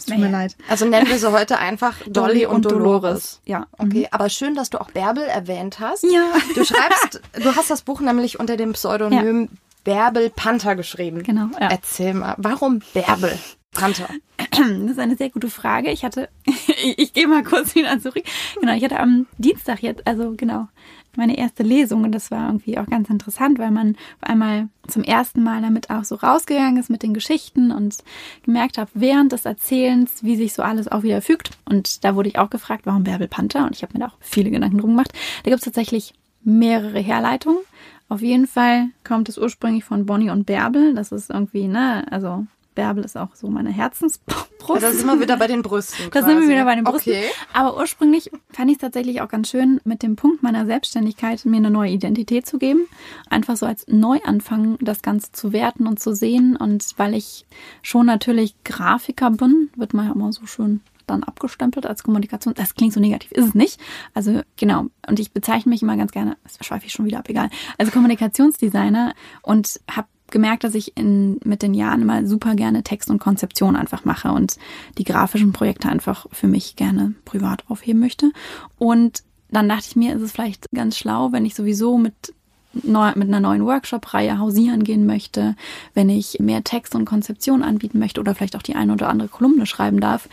[0.03, 0.57] Es tut mir leid.
[0.69, 2.83] Also nennen wir sie heute einfach Dolly, und, und Dolores.
[2.83, 3.41] Dolores.
[3.45, 3.67] Ja.
[3.79, 4.07] Okay, mhm.
[4.11, 6.05] aber schön, dass du auch Bärbel erwähnt hast.
[6.05, 6.33] Ja.
[6.55, 9.49] Du schreibst, du hast das Buch nämlich unter dem Pseudonym ja.
[9.85, 11.23] Bärbel Panther geschrieben.
[11.23, 11.49] Genau.
[11.61, 11.69] Ja.
[11.71, 13.39] Erzähl mal, warum Bärbel
[13.73, 14.09] Panther?
[14.51, 15.91] Das ist eine sehr gute Frage.
[15.91, 18.25] Ich hatte, ich, ich gehe mal kurz wieder zurück.
[18.61, 20.69] Genau, ich hatte am Dienstag jetzt, also genau,
[21.17, 25.05] meine erste Lesung und das war irgendwie auch ganz interessant, weil man auf einmal zum
[25.05, 27.99] ersten Mal damit auch so rausgegangen ist mit den Geschichten und
[28.43, 31.51] gemerkt habe, während des Erzählens, wie sich so alles auch wieder fügt.
[31.65, 33.65] Und da wurde ich auch gefragt, warum Bärbel Panther?
[33.65, 35.13] Und ich habe mir da auch viele Gedanken drum gemacht.
[35.45, 37.61] Da gibt es tatsächlich mehrere Herleitungen.
[38.09, 40.95] Auf jeden Fall kommt es ursprünglich von Bonnie und Bärbel.
[40.95, 44.51] Das ist irgendwie, ne, also Bärbel ist auch so meine Herzensbrust.
[44.69, 46.11] Ja, das sind wir wieder bei den Brüsten.
[46.13, 47.13] Da sind wir wieder bei den Brüsten.
[47.13, 47.25] Okay.
[47.53, 51.57] Aber ursprünglich fand ich es tatsächlich auch ganz schön, mit dem Punkt meiner Selbstständigkeit mir
[51.57, 52.87] eine neue Identität zu geben.
[53.29, 56.57] Einfach so als Neuanfang das Ganze zu werten und zu sehen.
[56.57, 57.47] Und weil ich
[57.83, 62.55] schon natürlich Grafiker bin, wird man ja immer so schön dann abgestempelt als Kommunikation.
[62.55, 63.81] Das klingt so negativ, ist es nicht.
[64.15, 67.29] Also genau, und ich bezeichne mich immer ganz gerne, das schweife ich schon wieder ab,
[67.29, 72.83] egal, also Kommunikationsdesigner und habe gemerkt, dass ich in, mit den Jahren immer super gerne
[72.83, 74.57] Text und Konzeption einfach mache und
[74.99, 78.33] die grafischen Projekte einfach für mich gerne privat aufheben möchte.
[78.79, 82.35] Und dann dachte ich mir, ist es vielleicht ganz schlau, wenn ich sowieso mit
[82.73, 85.57] neu, mit einer neuen Workshop-Reihe hausieren gehen möchte,
[85.95, 89.29] wenn ich mehr Text und Konzeption anbieten möchte oder vielleicht auch die eine oder andere
[89.29, 90.29] Kolumne schreiben darf,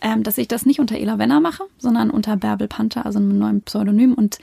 [0.00, 3.38] ähm, dass ich das nicht unter Ela Wenner mache, sondern unter Bärbel Panther, also einem
[3.38, 4.38] neuen Pseudonym und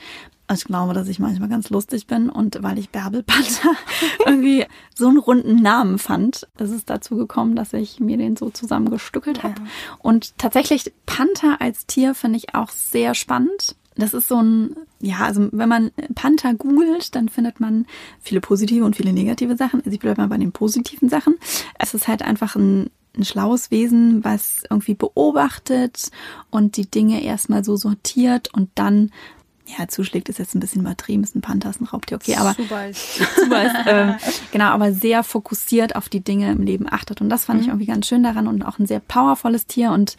[0.54, 3.72] ich glaube, dass ich manchmal ganz lustig bin und weil ich Bärbel Panther
[4.26, 8.50] irgendwie so einen runden Namen fand, ist es dazu gekommen, dass ich mir den so
[8.50, 9.60] zusammengestückelt habe.
[9.60, 9.66] Ja.
[9.98, 13.76] Und tatsächlich Panther als Tier finde ich auch sehr spannend.
[13.94, 17.86] Das ist so ein, ja, also wenn man Panther googelt, dann findet man
[18.20, 19.80] viele positive und viele negative Sachen.
[19.80, 21.34] Also ich bleibe mal bei den positiven Sachen.
[21.78, 26.10] Es ist halt einfach ein ein schlaues Wesen, was irgendwie beobachtet
[26.50, 29.10] und die Dinge erstmal so sortiert und dann
[29.78, 32.54] ja, zuschlägt ist jetzt ein bisschen übertrieben, ist ein Panther, ist ein Raubtier, okay, aber
[32.54, 33.20] super ist
[33.86, 34.14] ähm,
[34.52, 37.62] genau, aber sehr fokussiert auf die Dinge im Leben achtet und das fand mhm.
[37.62, 40.16] ich irgendwie ganz schön daran und auch ein sehr powervolles Tier und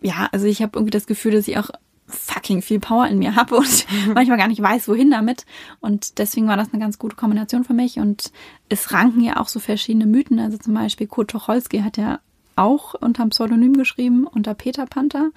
[0.00, 1.70] ja, also ich habe irgendwie das Gefühl, dass ich auch
[2.06, 5.44] fucking viel Power in mir habe und manchmal gar nicht weiß, wohin damit
[5.80, 8.30] und deswegen war das eine ganz gute Kombination für mich und
[8.68, 12.20] es ranken ja auch so verschiedene Mythen, also zum Beispiel Kurt Tucholsky hat ja
[12.54, 15.30] auch unter einem Pseudonym geschrieben, unter Peter Panther,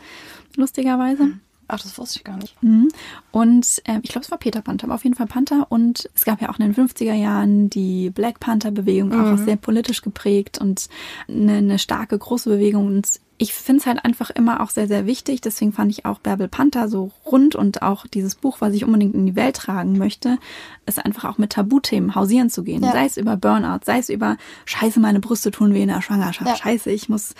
[0.55, 1.23] lustigerweise.
[1.23, 1.41] Mhm.
[1.71, 2.61] Ach, das wusste ich gar nicht.
[2.61, 2.89] Mhm.
[3.31, 5.67] Und äh, ich glaube, es war Peter Panther, aber auf jeden Fall Panther.
[5.69, 9.33] Und es gab ja auch in den 50er Jahren die Black Panther-Bewegung, mhm.
[9.33, 10.89] auch sehr politisch geprägt und
[11.27, 12.87] eine, eine starke, große Bewegung.
[12.87, 15.41] Und ich finde es halt einfach immer auch sehr, sehr wichtig.
[15.41, 19.15] Deswegen fand ich auch Bärbel Panther so rund und auch dieses Buch, was ich unbedingt
[19.15, 20.37] in die Welt tragen möchte,
[20.85, 22.83] ist einfach auch mit Tabuthemen hausieren zu gehen.
[22.83, 22.91] Ja.
[22.91, 26.49] Sei es über Burnout, sei es über Scheiße, meine Brüste tun weh in der Schwangerschaft.
[26.49, 26.55] Ja.
[26.57, 27.33] Scheiße, ich muss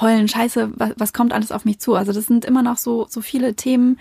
[0.00, 1.94] heulen, scheiße, was, was kommt alles auf mich zu?
[1.94, 3.98] Also das sind immer noch so, so viele Themen,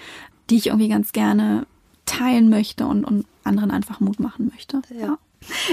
[0.50, 1.66] die ich irgendwie ganz gerne
[2.06, 4.82] teilen möchte und, und anderen einfach Mut machen möchte.
[5.00, 5.18] Ja.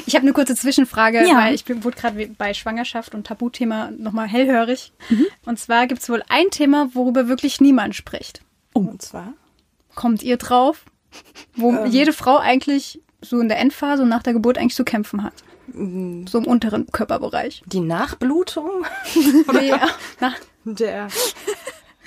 [0.07, 1.37] Ich habe eine kurze Zwischenfrage, ja.
[1.37, 4.92] weil ich bin, wurde gerade bei Schwangerschaft und Tabuthema nochmal hellhörig.
[5.09, 5.27] Mhm.
[5.46, 8.42] Und zwar gibt es wohl ein Thema, worüber wirklich niemand spricht.
[8.74, 8.81] Oh.
[8.81, 9.33] Und zwar?
[9.94, 10.85] Kommt ihr drauf?
[11.57, 11.87] Wo ähm.
[11.87, 15.35] jede Frau eigentlich so in der Endphase und nach der Geburt eigentlich zu kämpfen hat.
[15.72, 17.62] So im unteren Körperbereich.
[17.66, 18.85] Die Nachblutung?
[19.62, 19.88] Ja.
[20.20, 21.09] Nach der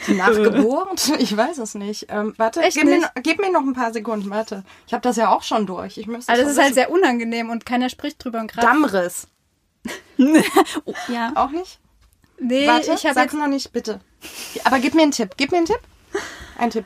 [0.08, 1.12] die Nachgeburt?
[1.20, 2.08] Ich weiß es nicht.
[2.10, 3.02] Ähm, warte, gib, nicht?
[3.02, 4.64] Mir, gib mir noch ein paar Sekunden, warte.
[4.86, 5.98] Ich habe das ja auch schon durch.
[5.98, 8.40] Ich müsste also es ist halt sehr unangenehm und keiner spricht drüber.
[8.40, 9.28] Und Dammriss.
[10.86, 11.32] oh, ja.
[11.36, 11.80] Auch nicht?
[12.40, 14.00] Nee, warte, ich habe jetzt noch nicht, bitte.
[14.64, 15.32] Aber gib mir einen Tipp.
[15.38, 15.80] Gib mir einen Tipp.
[16.58, 16.86] Ein Tipp.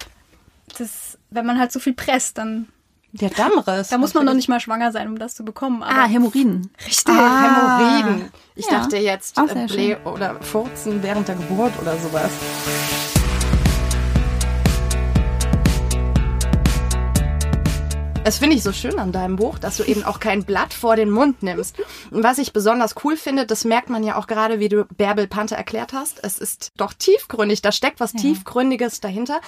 [0.77, 2.69] Das, wenn man halt so viel presst, dann
[3.11, 3.89] der Dammriss.
[3.89, 5.83] Da muss man noch nicht mal schwanger sein, um das zu bekommen.
[5.83, 6.71] ah, Hämorrhoiden.
[6.85, 7.13] Richtig.
[7.13, 8.31] Ah, Hämorrhoiden.
[8.55, 8.79] Ich ja.
[8.79, 12.31] dachte jetzt äh, oder Furzen während der Geburt oder sowas.
[18.23, 20.95] Das finde ich so schön an deinem Buch, dass du eben auch kein Blatt vor
[20.95, 21.77] den Mund nimmst.
[22.11, 25.25] Und was ich besonders cool finde, das merkt man ja auch gerade, wie du Bärbel
[25.27, 26.23] Panther erklärt hast.
[26.23, 28.19] Es ist doch tiefgründig, da steckt was ja.
[28.19, 29.41] Tiefgründiges dahinter.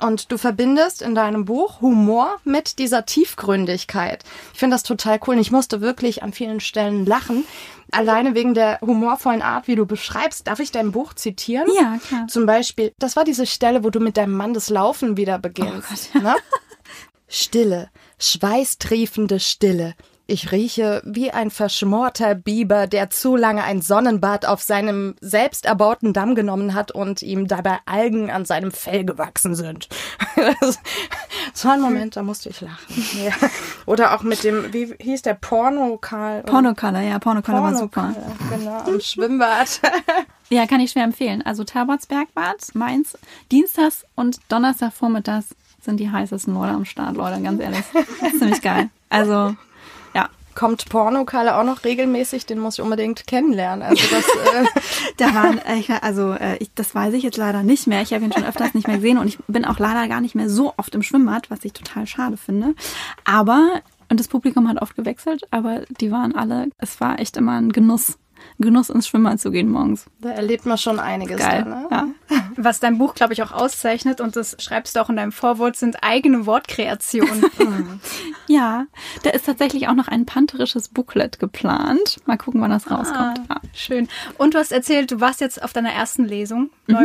[0.00, 4.24] Und du verbindest in deinem Buch Humor mit dieser Tiefgründigkeit.
[4.54, 7.44] Ich finde das total cool und ich musste wirklich an vielen Stellen lachen.
[7.92, 10.46] Alleine wegen der humorvollen Art, wie du beschreibst.
[10.48, 11.68] Darf ich dein Buch zitieren?
[11.78, 12.26] Ja, klar.
[12.28, 16.10] Zum Beispiel, das war diese Stelle, wo du mit deinem Mann das Laufen wieder beginnst.
[16.14, 16.34] Oh Gott, ne?
[17.28, 19.94] Stille, schweißtriefende Stille.
[20.26, 26.14] Ich rieche wie ein verschmorter Biber, der zu lange ein Sonnenbad auf seinem selbst erbauten
[26.14, 29.86] Damm genommen hat und ihm dabei Algen an seinem Fell gewachsen sind.
[31.52, 33.04] so ein Moment, da musste ich lachen.
[33.22, 33.32] Ja.
[33.84, 36.42] Oder auch mit dem, wie hieß der, Pornokal?
[36.44, 38.14] Pornokala, ja, Pornokala war super.
[38.48, 39.82] Genau, im Schwimmbad.
[40.48, 41.42] ja, kann ich schwer empfehlen.
[41.42, 43.18] Also Tabotsbergbad, Mainz,
[43.52, 47.84] Dienstags und Donnerstagvormittags sind die heißesten Leute am Start, Leute, ganz ehrlich.
[48.20, 48.90] Das ist ziemlich geil.
[49.08, 49.54] Also,
[50.14, 50.28] ja.
[50.54, 52.46] Kommt Pornokalle auch noch regelmäßig?
[52.46, 53.82] Den muss ich unbedingt kennenlernen.
[53.82, 54.64] Also das, äh
[55.16, 58.02] da waren, äh, also äh, ich, das weiß ich jetzt leider nicht mehr.
[58.02, 60.36] Ich habe ihn schon öfters nicht mehr gesehen und ich bin auch leider gar nicht
[60.36, 62.74] mehr so oft im Schwimmbad, was ich total schade finde.
[63.24, 67.58] Aber und das Publikum hat oft gewechselt, aber die waren alle, es war echt immer
[67.58, 68.18] ein Genuss,
[68.58, 70.06] Genuss ins Schwimmbad zu gehen morgens.
[70.20, 71.38] Da erlebt man schon einiges.
[71.38, 71.88] Geil, da, ne?
[71.90, 72.38] ja.
[72.56, 75.76] Was dein Buch, glaube ich, auch auszeichnet, und das schreibst du auch in deinem Vorwort,
[75.76, 77.44] sind eigene Wortkreationen.
[78.46, 78.86] ja,
[79.22, 82.18] da ist tatsächlich auch noch ein pantherisches Booklet geplant.
[82.26, 83.40] Mal gucken, wann das rauskommt.
[83.48, 84.08] Ah, schön.
[84.38, 86.96] Und du hast erzählt, du warst jetzt auf deiner ersten Lesung mhm.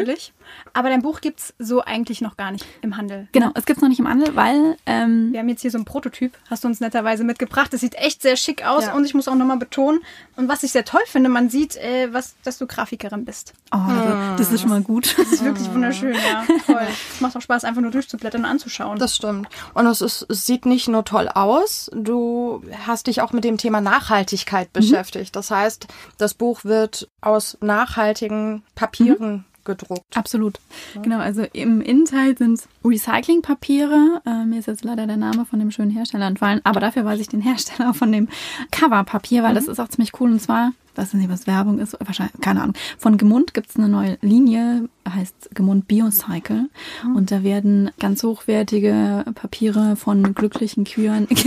[0.74, 3.28] Aber dein Buch gibt es so eigentlich noch gar nicht im Handel.
[3.32, 4.78] Genau, es gibt es noch nicht im Handel, weil.
[4.86, 7.74] Ähm, Wir haben jetzt hier so ein Prototyp, hast du uns netterweise mitgebracht.
[7.74, 8.94] Das sieht echt sehr schick aus ja.
[8.94, 10.02] und ich muss auch nochmal betonen.
[10.36, 13.54] Und was ich sehr toll finde, man sieht, äh, was, dass du Grafikerin bist.
[13.72, 15.16] Oh, also, das ist schon mal gut.
[15.18, 16.46] Das ist wirklich wunderschön, ja.
[16.66, 16.88] Toll.
[17.14, 18.98] Es macht auch Spaß, einfach nur durchzublättern und anzuschauen.
[18.98, 19.48] Das stimmt.
[19.74, 23.58] Und es, ist, es sieht nicht nur toll aus, du hast dich auch mit dem
[23.58, 24.80] Thema Nachhaltigkeit mhm.
[24.80, 25.36] beschäftigt.
[25.36, 30.16] Das heißt, das Buch wird aus nachhaltigen Papieren mhm gedruckt.
[30.16, 30.60] Absolut.
[30.96, 31.02] Ja.
[31.02, 34.22] Genau, also im Innenteil sind Recyclingpapiere.
[34.26, 37.20] Äh, mir ist jetzt leider der Name von dem schönen Hersteller entfallen, aber dafür weiß
[37.20, 38.28] ich den Hersteller von dem
[38.72, 39.56] Coverpapier, weil mhm.
[39.56, 40.32] das ist auch ziemlich cool.
[40.32, 42.76] Und zwar, weiß nicht, was Werbung ist, wahrscheinlich, keine Ahnung.
[42.98, 46.70] Von Gemund gibt es eine neue Linie, heißt Gemund Biocycle.
[47.04, 47.16] Mhm.
[47.16, 51.28] Und da werden ganz hochwertige Papiere von glücklichen Kühen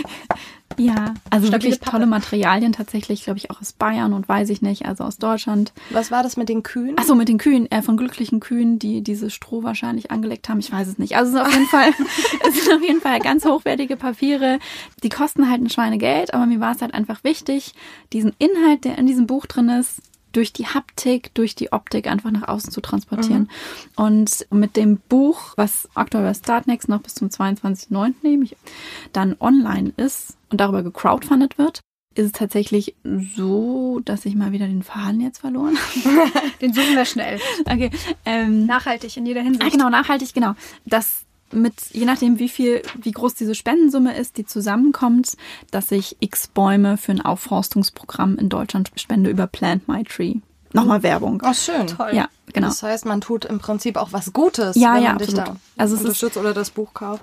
[0.78, 1.90] Ja, also Stabile wirklich Pappe.
[1.92, 5.72] tolle Materialien tatsächlich, glaube ich, auch aus Bayern und weiß ich nicht, also aus Deutschland.
[5.90, 6.98] Was war das mit den Kühen?
[6.98, 10.60] Achso, mit den Kühen, äh, von glücklichen Kühen, die dieses Stroh wahrscheinlich angelegt haben.
[10.60, 11.16] Ich weiß es nicht.
[11.16, 11.90] Also es, ist auf jeden Fall,
[12.48, 14.58] es sind auf jeden Fall ganz hochwertige Papiere.
[15.02, 17.74] Die kosten halt ein Schweinegeld, aber mir war es halt einfach wichtig,
[18.12, 22.30] diesen Inhalt, der in diesem Buch drin ist, durch die Haptik, durch die Optik einfach
[22.30, 23.42] nach außen zu transportieren.
[23.96, 24.04] Mhm.
[24.04, 28.14] Und mit dem Buch, was aktuell bei Startnext noch bis zum 22.09.
[28.22, 28.56] nehme ich,
[29.12, 31.80] dann online ist und darüber gecrowdfundet wird,
[32.14, 32.94] ist es tatsächlich
[33.36, 36.30] so, dass ich mal wieder den Faden jetzt verloren habe.
[36.60, 37.40] den suchen wir schnell.
[37.64, 37.90] Okay.
[38.24, 39.64] Ähm, nachhaltig in jeder Hinsicht.
[39.64, 40.54] Ah, genau, nachhaltig, genau.
[40.84, 45.36] Das mit, je nachdem, wie viel, wie groß diese Spendensumme ist, die zusammenkommt,
[45.70, 50.36] dass ich x Bäume für ein Aufforstungsprogramm in Deutschland spende über Plant My Tree.
[50.72, 51.42] Nochmal Werbung.
[51.44, 51.86] Oh, schön.
[51.86, 52.12] Toll.
[52.14, 52.68] Ja, genau.
[52.68, 55.48] Das heißt, man tut im Prinzip auch was Gutes, ja, wenn ja, man dich absolut.
[55.48, 57.22] da also unterstützt oder das Buch kauft.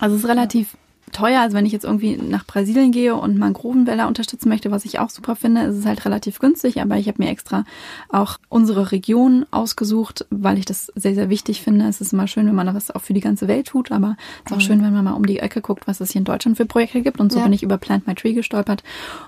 [0.00, 0.76] Also es ist relativ
[1.12, 1.40] teuer.
[1.40, 5.10] Also wenn ich jetzt irgendwie nach Brasilien gehe und Mangrovenwälder unterstützen möchte, was ich auch
[5.10, 6.80] super finde, ist es halt relativ günstig.
[6.80, 7.64] Aber ich habe mir extra
[8.08, 11.86] auch unsere Region ausgesucht, weil ich das sehr, sehr wichtig finde.
[11.86, 14.16] Es ist immer schön, wenn man da was auch für die ganze Welt tut, aber
[14.44, 16.24] es ist auch schön, wenn man mal um die Ecke guckt, was es hier in
[16.24, 17.20] Deutschland für Projekte gibt.
[17.20, 17.44] Und so ja.
[17.44, 18.82] bin ich über Plant My Tree gestolpert.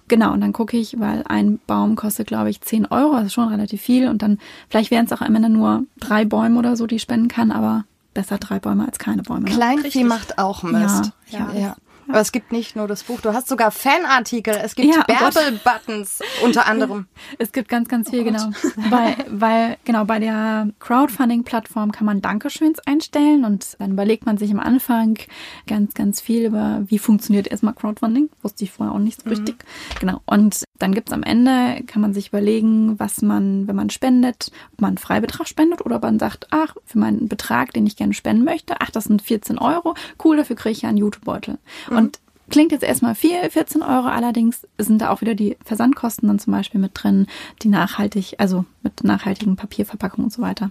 [0.09, 3.33] Genau, und dann gucke ich, weil ein Baum kostet, glaube ich, 10 Euro, das ist
[3.35, 4.09] schon relativ viel.
[4.09, 7.03] Und dann, vielleicht wären es auch am Ende nur drei Bäume oder so, die ich
[7.03, 9.47] spenden kann, aber besser drei Bäume als keine Bäume.
[9.47, 11.07] Kleinvieh macht auch Mist.
[11.07, 11.75] Ja, 啥呀
[12.09, 15.13] Aber es gibt nicht nur das Buch, du hast sogar Fanartikel, es gibt ja, oh
[15.13, 17.07] Bärbel-Buttons unter anderem.
[17.39, 18.51] Es gibt ganz, ganz viel, oh genau.
[18.91, 24.51] weil, weil, genau, bei der Crowdfunding-Plattform kann man Dankeschöns einstellen und dann überlegt man sich
[24.51, 25.19] am Anfang
[25.67, 28.31] ganz, ganz viel über, wie funktioniert erstmal Crowdfunding.
[28.43, 29.37] Wusste ich vorher auch nicht so mhm.
[29.37, 29.65] richtig.
[30.01, 30.21] Genau.
[30.27, 34.81] Und dann gibt's am Ende, kann man sich überlegen, was man, wenn man spendet, ob
[34.81, 38.15] man einen Freibetrag spendet oder ob man sagt, ach, für meinen Betrag, den ich gerne
[38.15, 41.59] spenden möchte, ach, das sind 14 Euro, cool, dafür kriege ich ja einen YouTube-Beutel.
[41.93, 41.99] Mhm.
[41.99, 42.19] Und
[42.53, 46.53] Klingt jetzt erstmal viel, 14 Euro, allerdings sind da auch wieder die Versandkosten dann zum
[46.53, 47.27] Beispiel mit drin,
[47.63, 50.71] die nachhaltig, also mit nachhaltigen Papierverpackungen und so weiter.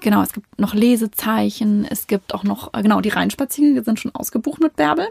[0.00, 4.14] Genau, es gibt noch Lesezeichen, es gibt auch noch, äh, genau, die Rheinspaziergänge sind schon
[4.14, 5.06] ausgebucht mit Bärbel.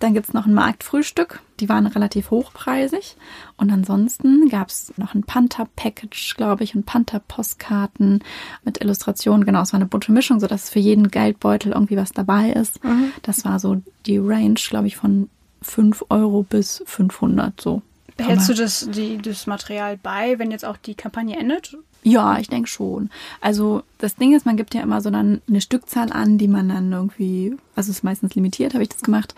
[0.00, 3.16] Dann gibt's noch ein Marktfrühstück, die waren relativ hochpreisig.
[3.56, 8.22] Und ansonsten gab's noch ein Panther-Package, glaube ich, und Panther-Postkarten
[8.64, 9.46] mit Illustrationen.
[9.46, 12.82] Genau, es war eine bunte Mischung, sodass für jeden Geldbeutel irgendwie was dabei ist.
[12.84, 13.12] Mhm.
[13.22, 15.30] Das war so die Range, glaube ich, von
[15.62, 17.82] 5 Euro bis 500 so.
[18.16, 21.76] Behältst du das, die, das Material bei, wenn jetzt auch die Kampagne endet?
[22.04, 23.10] Ja, ich denke schon.
[23.40, 26.68] Also das Ding ist, man gibt ja immer so dann eine Stückzahl an, die man
[26.68, 29.34] dann irgendwie, also es ist meistens limitiert, habe ich das gemacht.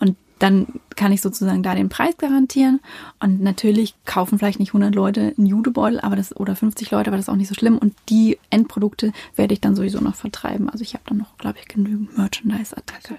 [0.00, 2.80] Und dann kann ich sozusagen da den Preis garantieren.
[3.20, 7.16] Und natürlich kaufen vielleicht nicht 100 Leute einen Judebeutel, aber das oder 50 Leute, aber
[7.16, 7.78] das ist auch nicht so schlimm.
[7.78, 10.68] Und die Endprodukte werde ich dann sowieso noch vertreiben.
[10.68, 13.16] Also ich habe dann noch, glaube ich, genügend Merchandise-Artikel.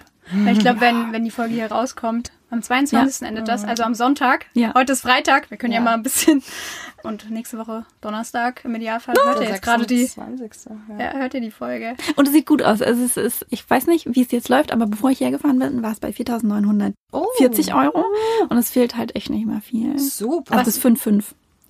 [0.51, 3.21] Ich glaube, wenn, wenn die Folge hier rauskommt, am 22.
[3.21, 3.27] Ja.
[3.27, 4.47] endet das, also am Sonntag.
[4.53, 4.73] Ja.
[4.73, 6.43] Heute ist Freitag, wir können ja, ja mal ein bisschen.
[7.03, 10.05] Und nächste Woche Donnerstag im Idealfall oh, hört ihr jetzt gerade die.
[10.05, 10.51] 20.
[10.97, 11.13] Ja.
[11.13, 11.95] hört ihr die Folge.
[12.15, 12.81] Und es sieht gut aus.
[12.81, 15.81] Also es ist, ich weiß nicht, wie es jetzt läuft, aber bevor ich hergefahren bin,
[15.81, 17.77] war es bei 4.940 oh.
[17.77, 18.05] Euro.
[18.49, 19.97] Und es fehlt halt echt nicht mehr viel.
[19.97, 20.57] Super.
[20.57, 21.23] Also bis 5,5.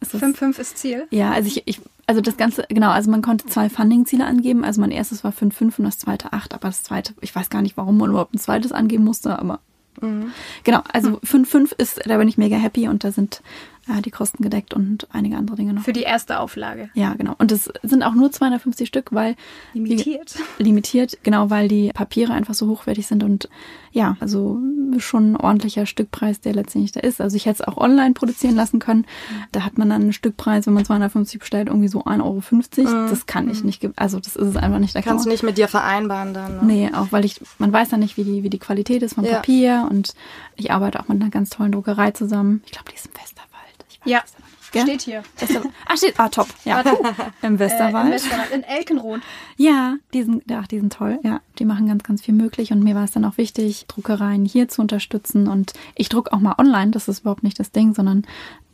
[0.04, 1.08] 5,5 ist Ziel?
[1.12, 4.63] Ja, also ich, ich, also das Ganze, genau, also man konnte zwei Funding-Ziele angeben.
[4.63, 7.62] Also mein erstes war 5,5 und das zweite 8, aber das zweite, ich weiß gar
[7.62, 9.60] nicht, warum man überhaupt ein zweites angeben musste, aber
[10.02, 10.32] Mhm.
[10.63, 13.41] Genau, also 5,5 ist, da bin ich mega happy und da sind
[13.89, 15.84] äh, die Kosten gedeckt und einige andere Dinge noch.
[15.84, 16.89] Für die erste Auflage.
[16.93, 17.36] Ja, genau.
[17.38, 19.36] Und es sind auch nur 250 Stück, weil.
[19.74, 20.38] Limitiert.
[20.58, 23.50] Die, limitiert, genau, weil die Papiere einfach so hochwertig sind und
[23.91, 24.60] ja, also
[24.99, 27.21] schon ein ordentlicher Stückpreis, der letztendlich da ist.
[27.21, 29.06] Also ich hätte es auch online produzieren lassen können.
[29.52, 32.41] Da hat man dann einen Stückpreis, wenn man 250 bestellt, irgendwie so 1,50 Euro.
[32.89, 33.10] Mhm.
[33.10, 34.95] Das kann ich nicht, also das ist es einfach nicht.
[34.95, 36.58] Da Kannst du nicht mit dir vereinbaren dann?
[36.58, 36.63] Ne?
[36.63, 39.25] Nee, auch weil ich, man weiß dann nicht, wie die, wie die Qualität ist vom
[39.25, 39.36] ja.
[39.36, 40.13] Papier und
[40.56, 42.62] ich arbeite auch mit einer ganz tollen Druckerei zusammen.
[42.65, 43.86] Ich glaube, die ist im Westerwald.
[43.89, 44.23] Ich weiß ja.
[44.71, 44.84] Gell?
[44.84, 45.23] Steht hier.
[45.86, 46.19] ah, steht.
[46.19, 46.47] Ah, top.
[46.63, 46.84] Ja.
[47.41, 48.05] Im Westerwald.
[48.05, 48.51] Äh, Im Westerwald.
[48.51, 49.21] In Elkenroth.
[49.58, 51.19] Ja, die sind, ach, die sind toll.
[51.23, 52.71] Ja, die machen ganz, ganz viel möglich.
[52.71, 55.47] Und mir war es dann auch wichtig, Druckereien hier zu unterstützen.
[55.47, 56.91] Und ich druck auch mal online.
[56.91, 58.25] Das ist überhaupt nicht das Ding, sondern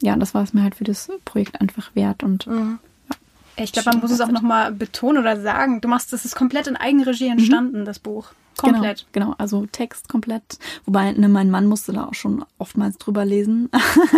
[0.01, 2.23] ja, das war es mir halt für das Projekt einfach wert.
[2.23, 2.79] Und mhm.
[3.57, 5.79] Ich glaube, man muss es auch nochmal betonen oder sagen.
[5.79, 7.85] Du machst, das ist komplett in Eigenregie entstanden, mhm.
[7.85, 8.27] das Buch.
[8.57, 9.05] Komplett.
[9.11, 10.59] Genau, genau, also Text komplett.
[10.85, 13.69] Wobei, ne, mein Mann musste da auch schon oftmals drüber lesen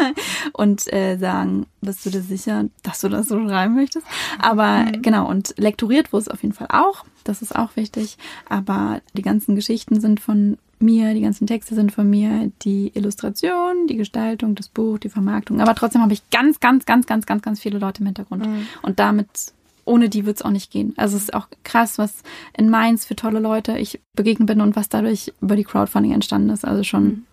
[0.54, 4.06] und äh, sagen, bist du dir sicher, dass du das so schreiben möchtest?
[4.39, 5.02] Aber mhm.
[5.02, 7.06] genau, und lektoriert wurde es auf jeden Fall auch.
[7.23, 8.17] Das ist auch wichtig.
[8.50, 13.88] Aber die ganzen Geschichten sind von mir, die ganzen Texte sind von mir, die Illustration,
[13.88, 15.60] die Gestaltung, das Buch, die Vermarktung.
[15.62, 18.45] Aber trotzdem habe ich ganz, ganz, ganz, ganz, ganz, ganz viele Leute im Hintergrund.
[18.45, 18.67] Mhm.
[18.82, 19.28] Und damit
[19.88, 20.93] ohne die wird es auch nicht gehen.
[20.97, 22.23] Also es ist auch krass, was
[22.58, 26.50] in Mainz für tolle Leute ich begegnet bin und was dadurch über die Crowdfunding entstanden
[26.50, 26.65] ist.
[26.65, 27.23] Also schon mhm.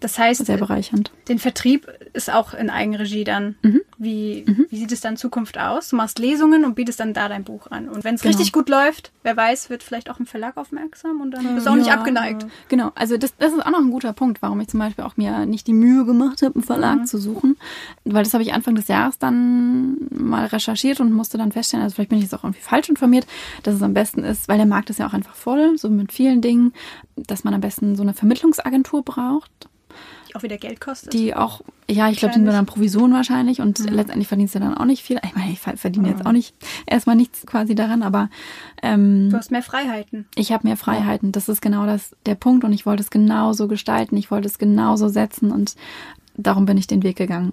[0.00, 1.12] Das heißt, sehr bereichernd.
[1.28, 3.56] Den Vertrieb ist auch in Eigenregie dann.
[3.62, 3.82] Mhm.
[3.98, 4.66] Wie, mhm.
[4.70, 5.90] wie sieht es dann in Zukunft aus?
[5.90, 7.86] Du machst Lesungen und bietest dann da dein Buch an.
[7.86, 8.34] Und wenn es genau.
[8.34, 11.70] richtig gut läuft, wer weiß, wird vielleicht auch ein Verlag aufmerksam und dann bist du
[11.70, 12.46] auch ja, nicht abgeneigt.
[12.68, 15.18] Genau, also das, das ist auch noch ein guter Punkt, warum ich zum Beispiel auch
[15.18, 17.06] mir nicht die Mühe gemacht habe, einen Verlag mhm.
[17.06, 17.58] zu suchen.
[18.04, 21.94] Weil das habe ich Anfang des Jahres dann mal recherchiert und musste dann feststellen, also
[21.94, 23.26] vielleicht bin ich jetzt auch irgendwie falsch informiert,
[23.64, 26.10] dass es am besten ist, weil der Markt ist ja auch einfach voll, so mit
[26.10, 26.72] vielen Dingen,
[27.16, 29.69] dass man am besten so eine Vermittlungsagentur braucht
[30.30, 31.12] die auch wieder Geld kostet.
[31.12, 33.88] Die auch, ja, ich glaube, die nur dann Provision wahrscheinlich und mhm.
[33.88, 35.20] letztendlich verdienst du dann auch nicht viel.
[35.24, 36.14] Ich meine, ich verdiene mhm.
[36.14, 36.54] jetzt auch nicht
[36.86, 38.28] erstmal nichts quasi daran, aber
[38.82, 40.26] ähm, du hast mehr Freiheiten.
[40.36, 41.32] Ich habe mehr Freiheiten.
[41.32, 44.16] Das ist genau das der Punkt und ich wollte es genauso gestalten.
[44.16, 45.76] Ich wollte es genauso setzen und
[46.36, 47.52] darum bin ich den Weg gegangen.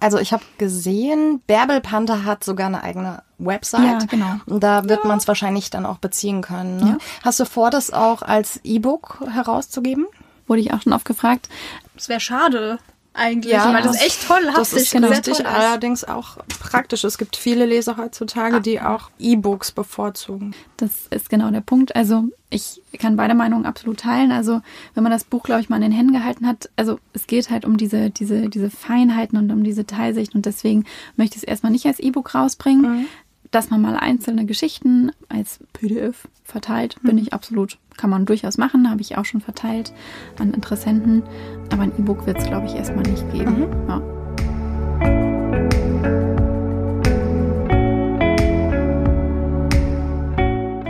[0.00, 4.02] Also ich habe gesehen, Bärbel Panther hat sogar eine eigene Website.
[4.02, 4.34] Ja, genau.
[4.58, 5.08] Da wird ja.
[5.08, 6.78] man es wahrscheinlich dann auch beziehen können.
[6.78, 6.86] Ne?
[6.86, 6.98] Ja.
[7.22, 10.06] Hast du vor, das auch als E-Book herauszugeben?
[10.48, 11.48] Wurde ich auch schon oft gefragt.
[11.96, 12.78] Es wäre schade
[13.14, 17.04] eigentlich, ja, weil das echt toll Das ist genau richtig, allerdings auch praktisch.
[17.04, 18.60] Es gibt viele Leser heutzutage, ah.
[18.60, 20.54] die auch E-Books bevorzugen.
[20.78, 21.94] Das ist genau der Punkt.
[21.94, 24.32] Also ich kann beide Meinungen absolut teilen.
[24.32, 24.62] Also
[24.94, 27.50] wenn man das Buch, glaube ich, mal in den Händen gehalten hat, also es geht
[27.50, 30.84] halt um diese, diese, diese Feinheiten und um diese Teilsicht und deswegen
[31.16, 33.00] möchte ich es erstmal nicht als E-Book rausbringen.
[33.00, 33.06] Mhm
[33.52, 38.90] dass man mal einzelne Geschichten als PDF verteilt, bin ich absolut, kann man durchaus machen,
[38.90, 39.92] habe ich auch schon verteilt
[40.40, 41.22] an Interessenten.
[41.70, 43.60] Aber ein E-Book wird es, glaube ich, erstmal nicht geben.
[43.60, 43.88] Mhm.
[43.88, 44.02] Ja.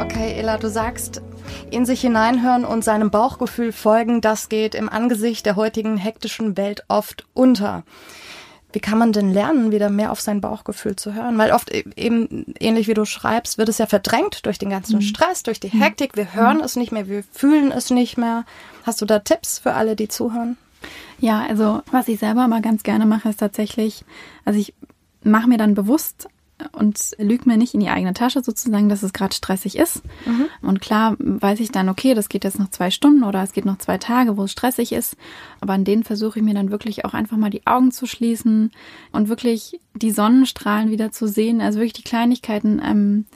[0.00, 1.20] Okay, Ella, du sagst,
[1.70, 6.84] in sich hineinhören und seinem Bauchgefühl folgen, das geht im Angesicht der heutigen hektischen Welt
[6.86, 7.82] oft unter.
[8.72, 11.38] Wie kann man denn lernen, wieder mehr auf sein Bauchgefühl zu hören?
[11.38, 14.96] Weil oft e-, eben, ähnlich wie du schreibst, wird es ja verdrängt durch den ganzen
[14.96, 15.02] mhm.
[15.02, 15.82] Stress, durch die mhm.
[15.82, 16.16] Hektik.
[16.16, 16.64] Wir hören mhm.
[16.64, 18.44] es nicht mehr, wir fühlen es nicht mehr.
[18.84, 20.56] Hast du da Tipps für alle, die zuhören?
[21.18, 24.04] Ja, also was ich selber mal ganz gerne mache, ist tatsächlich,
[24.44, 24.74] also ich
[25.22, 26.28] mache mir dann bewusst
[26.72, 30.02] und lüge mir nicht in die eigene Tasche sozusagen, dass es gerade stressig ist.
[30.26, 30.46] Mhm.
[30.62, 33.64] Und klar weiß ich dann, okay, das geht jetzt noch zwei Stunden oder es geht
[33.64, 35.16] noch zwei Tage, wo es stressig ist.
[35.60, 38.70] Aber an denen versuche ich mir dann wirklich auch einfach mal die Augen zu schließen
[39.12, 41.60] und wirklich die Sonnenstrahlen wieder zu sehen.
[41.60, 43.26] Also wirklich die Kleinigkeiten ähm,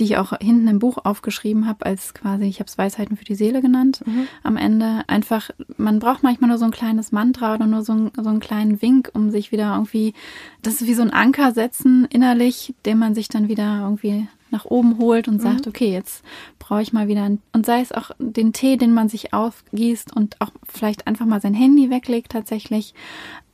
[0.00, 3.24] die ich auch hinten im Buch aufgeschrieben habe, als quasi, ich habe es Weisheiten für
[3.24, 4.26] die Seele genannt, mhm.
[4.42, 5.02] am Ende.
[5.06, 8.40] Einfach, man braucht manchmal nur so ein kleines Mantra oder nur so, ein, so einen
[8.40, 10.14] kleinen Wink, um sich wieder irgendwie,
[10.62, 14.64] das ist wie so ein Anker setzen innerlich, den man sich dann wieder irgendwie nach
[14.64, 15.70] oben holt und sagt, mhm.
[15.70, 16.24] okay, jetzt
[16.58, 20.40] brauche ich mal wieder, und sei es auch den Tee, den man sich aufgießt und
[20.40, 22.94] auch vielleicht einfach mal sein Handy weglegt tatsächlich,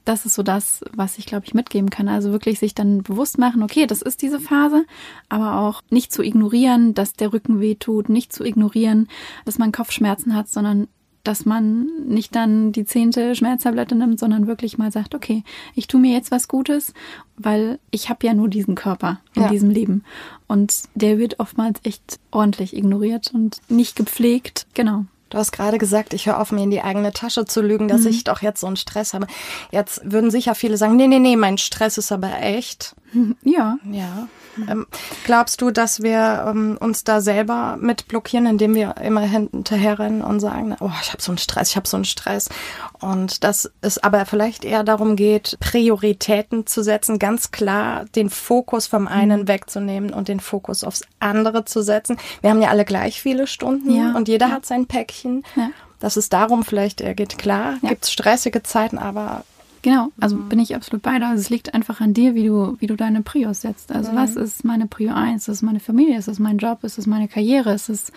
[0.05, 2.09] das ist so das, was ich, glaube ich, mitgeben kann.
[2.09, 4.85] Also wirklich sich dann bewusst machen, okay, das ist diese Phase,
[5.29, 9.09] aber auch nicht zu ignorieren, dass der Rücken weh tut, nicht zu ignorieren,
[9.45, 10.89] dass man Kopfschmerzen hat, sondern
[11.23, 16.01] dass man nicht dann die zehnte Schmerztablette nimmt, sondern wirklich mal sagt, okay, ich tue
[16.01, 16.95] mir jetzt was Gutes,
[17.37, 19.49] weil ich habe ja nur diesen Körper in ja.
[19.49, 20.05] diesem Leben.
[20.47, 24.67] Und der wird oftmals echt ordentlich ignoriert und nicht gepflegt.
[24.75, 25.05] Genau.
[25.31, 28.03] Du hast gerade gesagt, ich höre auf, mir in die eigene Tasche zu lügen, dass
[28.03, 28.09] mhm.
[28.09, 29.27] ich doch jetzt so einen Stress habe.
[29.71, 32.95] Jetzt würden sicher viele sagen, nee, nee, nee, mein Stress ist aber echt.
[33.43, 33.79] Ja.
[33.91, 34.29] Ja.
[34.69, 34.87] Ähm,
[35.25, 40.41] glaubst du, dass wir ähm, uns da selber mit blockieren, indem wir immer hinterherrennen und
[40.41, 42.49] sagen, oh, ich habe so einen Stress, ich habe so einen Stress.
[43.01, 48.87] Und dass es aber vielleicht eher darum geht, Prioritäten zu setzen, ganz klar den Fokus
[48.87, 49.49] vom einen mhm.
[49.49, 52.17] wegzunehmen und den Fokus aufs andere zu setzen.
[52.41, 54.15] Wir haben ja alle gleich viele Stunden ja.
[54.17, 54.53] und jeder ja.
[54.53, 55.45] hat sein Päckchen.
[55.57, 55.71] Ja.
[56.01, 57.37] dass es darum vielleicht eher geht.
[57.37, 57.91] Klar, ja.
[57.91, 59.45] gibt es stressige Zeiten, aber
[59.83, 60.49] Genau, also mhm.
[60.49, 61.27] bin ich absolut bei dir.
[61.27, 63.93] Also es liegt einfach an dir, wie du, wie du deine Prios setzt.
[63.93, 64.17] Also mhm.
[64.17, 65.49] was ist meine Prio 1?
[65.49, 66.19] Ist es meine Familie?
[66.19, 66.85] Ist es mein Job?
[66.85, 67.73] Ist es meine Karriere?
[67.73, 68.13] Ist es,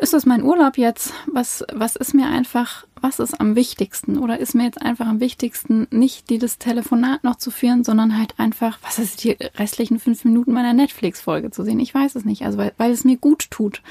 [0.00, 1.12] ist es mein Urlaub jetzt?
[1.26, 4.18] Was, was ist mir einfach, was ist am wichtigsten?
[4.18, 8.34] Oder ist mir jetzt einfach am wichtigsten, nicht dieses Telefonat noch zu führen, sondern halt
[8.38, 11.80] einfach, was ist die restlichen fünf Minuten meiner Netflix-Folge zu sehen?
[11.80, 12.44] Ich weiß es nicht.
[12.44, 13.82] Also weil, weil es mir gut tut.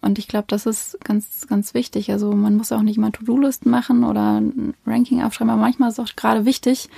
[0.00, 2.10] Und ich glaube, das ist ganz, ganz wichtig.
[2.10, 5.98] Also man muss auch nicht immer To-Do-Listen machen oder ein Ranking aufschreiben, aber manchmal ist
[5.98, 6.88] es auch gerade wichtig,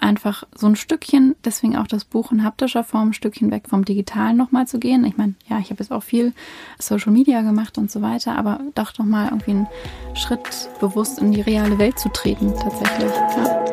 [0.00, 3.84] einfach so ein Stückchen, deswegen auch das Buch in haptischer Form, ein Stückchen weg vom
[3.84, 5.04] Digitalen nochmal zu gehen.
[5.04, 6.32] Ich meine, ja, ich habe jetzt auch viel
[6.78, 9.68] Social Media gemacht und so weiter, aber doch nochmal irgendwie einen
[10.14, 13.12] Schritt bewusst in die reale Welt zu treten, tatsächlich.
[13.12, 13.64] Ja.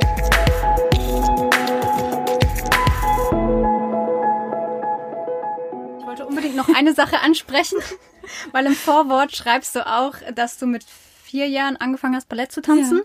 [5.99, 7.79] Ich wollte unbedingt noch eine Sache ansprechen.
[8.51, 12.61] Weil im Vorwort schreibst du auch, dass du mit vier Jahren angefangen hast, Ballett zu
[12.61, 12.97] tanzen.
[12.97, 13.03] Ja.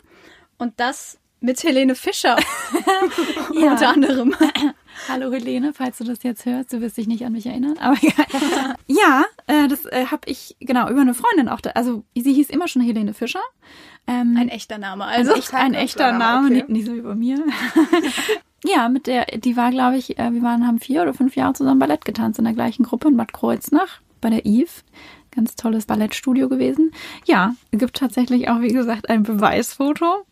[0.59, 2.37] Und das mit Helene Fischer.
[3.55, 3.73] ja.
[3.73, 4.35] Unter anderem.
[5.09, 7.97] Hallo Helene, falls du das jetzt hörst, du wirst dich nicht an mich erinnern, aber
[8.01, 11.61] ja, ja äh, das äh, habe ich genau über eine Freundin auch.
[11.61, 13.43] Da, also sie hieß immer schon Helene Fischer.
[14.07, 16.55] Ähm, ein echter Name, also ein, echt, ein echter Name, okay.
[16.55, 17.39] nicht, nicht so wie bei mir.
[18.65, 21.55] ja, mit der, die war, glaube ich, äh, wir waren haben vier oder fünf Jahre
[21.55, 24.71] zusammen Ballett getanzt in der gleichen Gruppe in Bad Kreuznach bei der Eve.
[25.35, 26.93] Ganz tolles Ballettstudio gewesen.
[27.25, 30.27] Ja, gibt tatsächlich auch, wie gesagt, ein Beweisfoto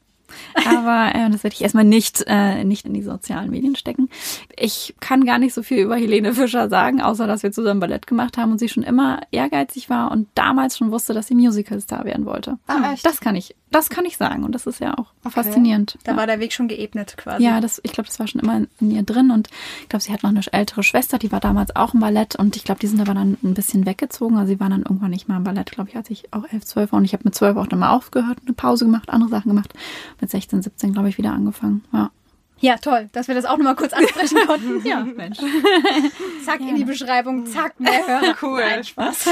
[0.67, 4.09] aber äh, das werde ich erstmal nicht, äh, nicht in die sozialen Medien stecken.
[4.57, 8.07] Ich kann gar nicht so viel über Helene Fischer sagen, außer dass wir zusammen Ballett
[8.07, 12.05] gemacht haben und sie schon immer ehrgeizig war und damals schon wusste, dass sie Musicalstar
[12.05, 12.59] werden wollte.
[12.67, 13.05] Ah, echt?
[13.05, 15.43] Das kann ich, das kann ich sagen und das ist ja auch okay.
[15.43, 15.97] faszinierend.
[16.05, 16.19] Da ja.
[16.19, 17.45] war der Weg schon geebnet quasi.
[17.45, 19.49] Ja, das, ich glaube, das war schon immer in, in ihr drin und
[19.83, 22.57] ich glaube, sie hat noch eine ältere Schwester, die war damals auch im Ballett und
[22.57, 24.37] ich glaube, die sind aber dann ein bisschen weggezogen.
[24.37, 26.65] Also sie waren dann irgendwann nicht mal im Ballett, glaube ich, als ich auch elf,
[26.65, 29.31] zwölf war und ich habe mit zwölf auch dann mal aufgehört, eine Pause gemacht, andere
[29.31, 29.73] Sachen gemacht
[30.21, 31.85] mit 16, 17, glaube ich, wieder angefangen.
[31.93, 32.11] Ja.
[32.63, 34.85] Ja, toll, dass wir das auch nochmal kurz ansprechen konnten.
[34.87, 35.39] ja, Mensch.
[36.45, 36.69] zack, ja.
[36.69, 38.37] in die Beschreibung, zack, mehr Hörer.
[38.43, 38.61] Cool.
[38.61, 39.31] Nein, Spaß.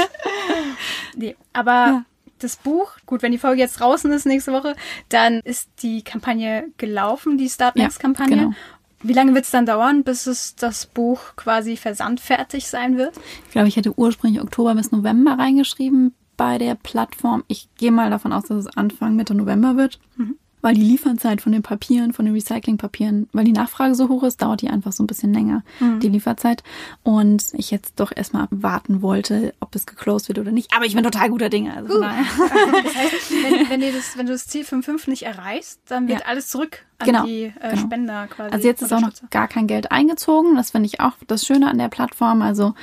[1.15, 2.05] nee, aber ja.
[2.39, 4.75] Das Buch, gut, wenn die Folge jetzt draußen ist nächste Woche,
[5.09, 8.35] dann ist die Kampagne gelaufen, die Start Next-Kampagne.
[8.35, 8.55] Ja, genau.
[9.01, 13.15] Wie lange wird es dann dauern, bis es das Buch quasi versandfertig sein wird?
[13.45, 17.45] Ich glaube, ich hätte ursprünglich Oktober bis November reingeschrieben bei der Plattform.
[17.47, 19.99] Ich gehe mal davon aus, dass es Anfang Mitte November wird.
[20.17, 24.23] Mhm weil die Lieferzeit von den Papieren, von den Recyclingpapieren, weil die Nachfrage so hoch
[24.23, 25.99] ist, dauert die einfach so ein bisschen länger, mhm.
[25.99, 26.63] die Lieferzeit.
[27.03, 30.73] Und ich jetzt doch erstmal warten wollte, ob es geclosed wird oder nicht.
[30.75, 31.75] Aber ich bin total guter Dinge.
[31.75, 32.01] Also uh.
[32.83, 36.25] das heißt, wenn, wenn, das, wenn, du das Ziel 5.5 nicht erreichst, dann wird ja.
[36.25, 37.81] alles zurück an genau, die äh, genau.
[37.81, 38.53] Spender quasi.
[38.53, 40.55] Also jetzt ist auch noch gar kein Geld eingezogen.
[40.55, 42.41] Das finde ich auch das Schöne an der Plattform.
[42.41, 42.73] Also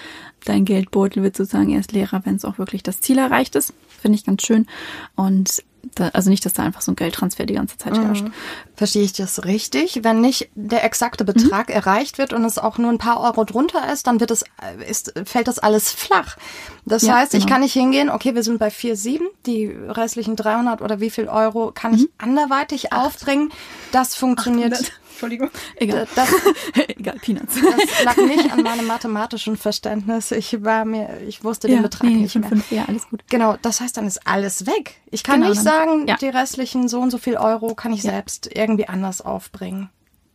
[0.44, 3.74] dein Geldbeutel wird sozusagen erst leerer, wenn es auch wirklich das Ziel erreicht ist.
[3.88, 4.66] Finde ich ganz schön.
[5.14, 5.62] Und
[5.94, 8.24] da, also nicht, dass da einfach so ein Geldtransfer die ganze Zeit herrscht.
[8.24, 8.32] Mhm.
[8.74, 10.00] Verstehe ich das richtig?
[10.02, 11.74] Wenn nicht der exakte Betrag mhm.
[11.74, 14.44] erreicht wird und es auch nur ein paar Euro drunter ist, dann wird es,
[14.86, 16.36] ist, fällt das alles flach.
[16.84, 17.44] Das ja, heißt, genau.
[17.44, 21.28] ich kann nicht hingehen, okay, wir sind bei 4,7, die restlichen 300 oder wie viel
[21.28, 21.98] Euro kann mhm.
[21.98, 23.06] ich anderweitig Acht.
[23.06, 23.50] aufbringen.
[23.92, 24.74] Das funktioniert.
[24.74, 24.92] 800.
[25.16, 25.50] Entschuldigung.
[25.76, 26.06] Egal.
[26.14, 26.28] Das,
[26.88, 27.54] Egal, Peanuts.
[27.54, 30.30] Das lag nicht an meinem mathematischen Verständnis.
[30.30, 32.50] Ich war mir, ich wusste ja, den Betrag nee, nicht mehr.
[32.50, 33.24] Fünf, ja, alles gut.
[33.30, 34.96] Genau, das heißt, dann ist alles weg.
[35.10, 36.16] Ich kann genau, nicht sagen, ja.
[36.16, 38.12] die restlichen so und so viel Euro kann ich ja.
[38.12, 39.88] selbst irgendwie anders aufbringen.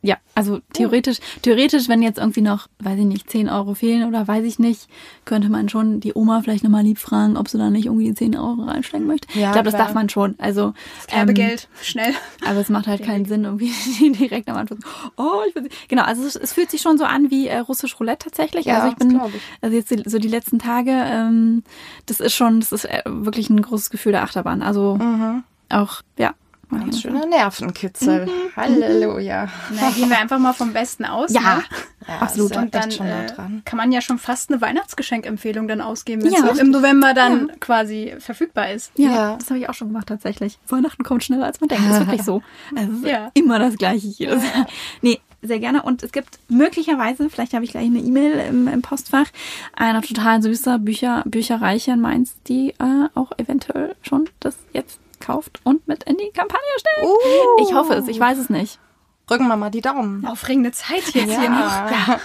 [0.03, 4.27] Ja, also theoretisch, theoretisch, wenn jetzt irgendwie noch, weiß ich nicht, 10 Euro fehlen oder
[4.27, 4.87] weiß ich nicht,
[5.25, 8.35] könnte man schon die Oma vielleicht nochmal lieb fragen, ob sie da nicht irgendwie 10
[8.35, 9.27] Euro reinstecken möchte.
[9.37, 10.33] Ja, ich glaube, das darf man schon.
[10.39, 10.73] Also
[11.05, 12.15] das ähm, Geld, schnell.
[12.43, 13.71] Aber es macht halt keinen Sinn, irgendwie
[14.13, 14.79] direkt am Anfang.
[15.17, 15.89] Oh, ich nicht.
[15.89, 18.65] Genau, also es, es, fühlt sich schon so an wie äh, russisch Roulette tatsächlich.
[18.65, 19.41] Ja, also ich bin, ich.
[19.61, 21.63] also jetzt so die letzten Tage, ähm,
[22.07, 24.63] das ist schon, das ist äh, wirklich ein großes Gefühl der Achterbahn.
[24.63, 25.43] Also mhm.
[25.69, 26.33] auch, ja,
[26.71, 28.25] Ganz schöner Nervenkitzel.
[28.25, 28.31] Mhm.
[28.55, 29.49] Halleluja.
[29.71, 31.33] Na, gehen wir einfach mal vom Besten aus.
[31.33, 31.63] Ja, ne?
[32.07, 32.55] ja absolut.
[32.55, 33.27] Und dann äh,
[33.65, 37.49] kann man ja schon fast eine Weihnachtsgeschenkempfehlung dann ausgeben, wenn es ja, im November dann
[37.49, 37.55] ja.
[37.59, 38.91] quasi verfügbar ist.
[38.95, 39.35] Ja, ja.
[39.37, 40.59] das habe ich auch schon gemacht tatsächlich.
[40.67, 41.83] Weihnachten kommt schneller als man denkt.
[41.85, 42.41] Das ist wirklich so.
[42.75, 43.31] Also ja.
[43.33, 44.67] immer das Gleiche jedes Jahr.
[45.01, 45.83] Nee, sehr gerne.
[45.83, 49.27] Und es gibt möglicherweise, vielleicht habe ich gleich eine E-Mail im, im, Postfach,
[49.73, 55.61] einer total süßer Bücher, Bücherreiche in Mainz, die äh, auch eventuell schon das jetzt kauft
[55.63, 57.07] und mit in die Kampagne stellt.
[57.07, 57.63] Uh.
[57.63, 58.79] Ich hoffe es, ich weiß es nicht.
[59.27, 60.25] Drücken wir mal die Daumen.
[60.25, 61.39] Aufregende Zeit jetzt ja.
[61.39, 61.57] hier noch.
[61.57, 62.19] Ja.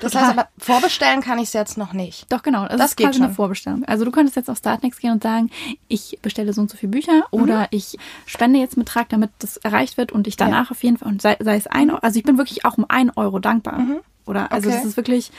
[0.00, 0.28] Das Total.
[0.28, 2.30] heißt aber, vorbestellen kann ich es jetzt noch nicht.
[2.30, 2.68] Doch, genau.
[2.68, 3.26] Das, das ist geht quasi schon.
[3.26, 3.84] eine Vorbestellung.
[3.86, 5.50] Also du könntest jetzt auf Startnext gehen und sagen,
[5.88, 7.42] ich bestelle so und so viele Bücher mhm.
[7.42, 10.70] oder ich spende jetzt einen Betrag, damit das erreicht wird und ich danach ja.
[10.70, 12.84] auf jeden Fall, und sei, sei es ein Euro, also ich bin wirklich auch um
[12.88, 13.78] ein Euro dankbar.
[13.78, 14.00] Mhm.
[14.26, 14.78] Oder, also okay.
[14.78, 15.32] das ist wirklich,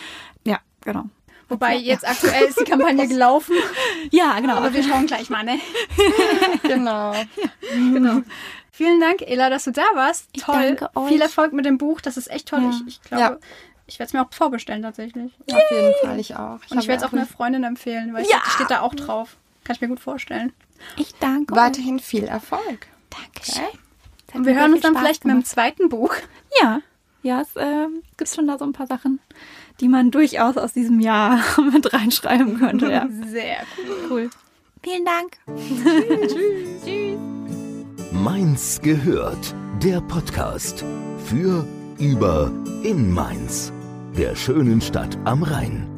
[0.45, 1.05] ja, genau.
[1.47, 3.55] Wobei jetzt aktuell ist die Kampagne gelaufen.
[4.11, 4.55] Ja, genau.
[4.55, 5.59] Aber wir schauen gleich mal, ne?
[6.63, 7.13] genau.
[7.43, 8.21] Ja, genau.
[8.71, 10.27] Vielen Dank, Ela, dass du da warst.
[10.33, 10.75] Ich toll.
[10.75, 11.09] Danke euch.
[11.09, 12.01] Viel Erfolg mit dem Buch.
[12.01, 12.61] Das ist echt toll.
[12.61, 12.69] Ja.
[12.69, 13.37] Ich, ich glaube, ja.
[13.87, 15.31] ich werde es mir auch vorbestellen tatsächlich.
[15.49, 16.59] Ja, auf jeden Fall, ich auch.
[16.65, 18.41] Ich Und ich werde es auch einer Freundin empfehlen, weil ja.
[18.45, 19.37] ich, steht da auch drauf.
[19.63, 20.51] Kann ich mir gut vorstellen.
[20.97, 22.87] Ich danke Weiterhin viel Erfolg.
[23.09, 23.63] Dankeschön.
[23.63, 24.37] Okay.
[24.37, 25.37] Und wir hören uns dann Spaß vielleicht gemacht.
[25.37, 26.13] mit dem zweiten Buch.
[26.61, 26.81] Ja,
[27.25, 27.87] ja, es äh,
[28.17, 29.19] gibt schon da so ein paar Sachen,
[29.81, 31.39] die man durchaus aus diesem Jahr
[31.73, 32.91] mit reinschreiben könnte.
[32.91, 33.07] Ja.
[33.27, 34.07] Sehr cool.
[34.09, 34.29] cool.
[34.83, 35.37] Vielen Dank.
[36.27, 36.83] Tschüss.
[36.85, 37.17] Tschüss.
[38.11, 40.85] Mainz gehört, der Podcast
[41.25, 41.65] für,
[41.99, 42.51] über,
[42.83, 43.73] in Mainz,
[44.17, 45.94] der schönen Stadt am Rhein.